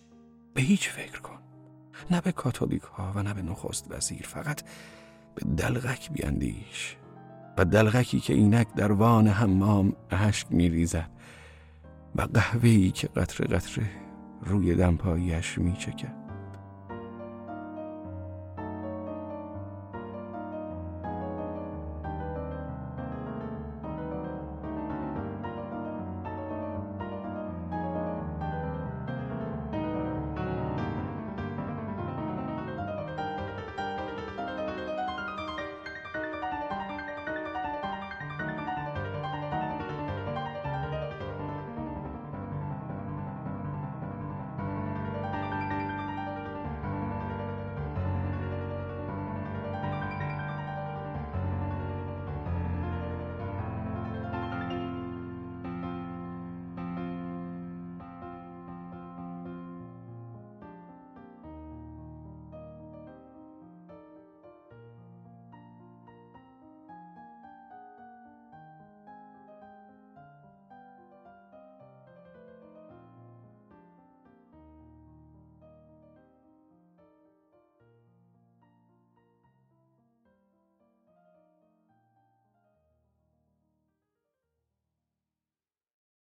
[0.54, 1.40] به هیچ فکر کن.
[2.12, 4.22] نه به کاتولیک ها و نه به نخست وزیر.
[4.24, 4.62] فقط
[5.36, 6.98] به دلغک بیاندیش.
[7.58, 11.10] و دلغکی که اینک در وان حمام اشک میریزد.
[12.16, 13.90] و قهوه‌ای که قطره قطره
[14.42, 16.23] روی دمپاییش میچکد.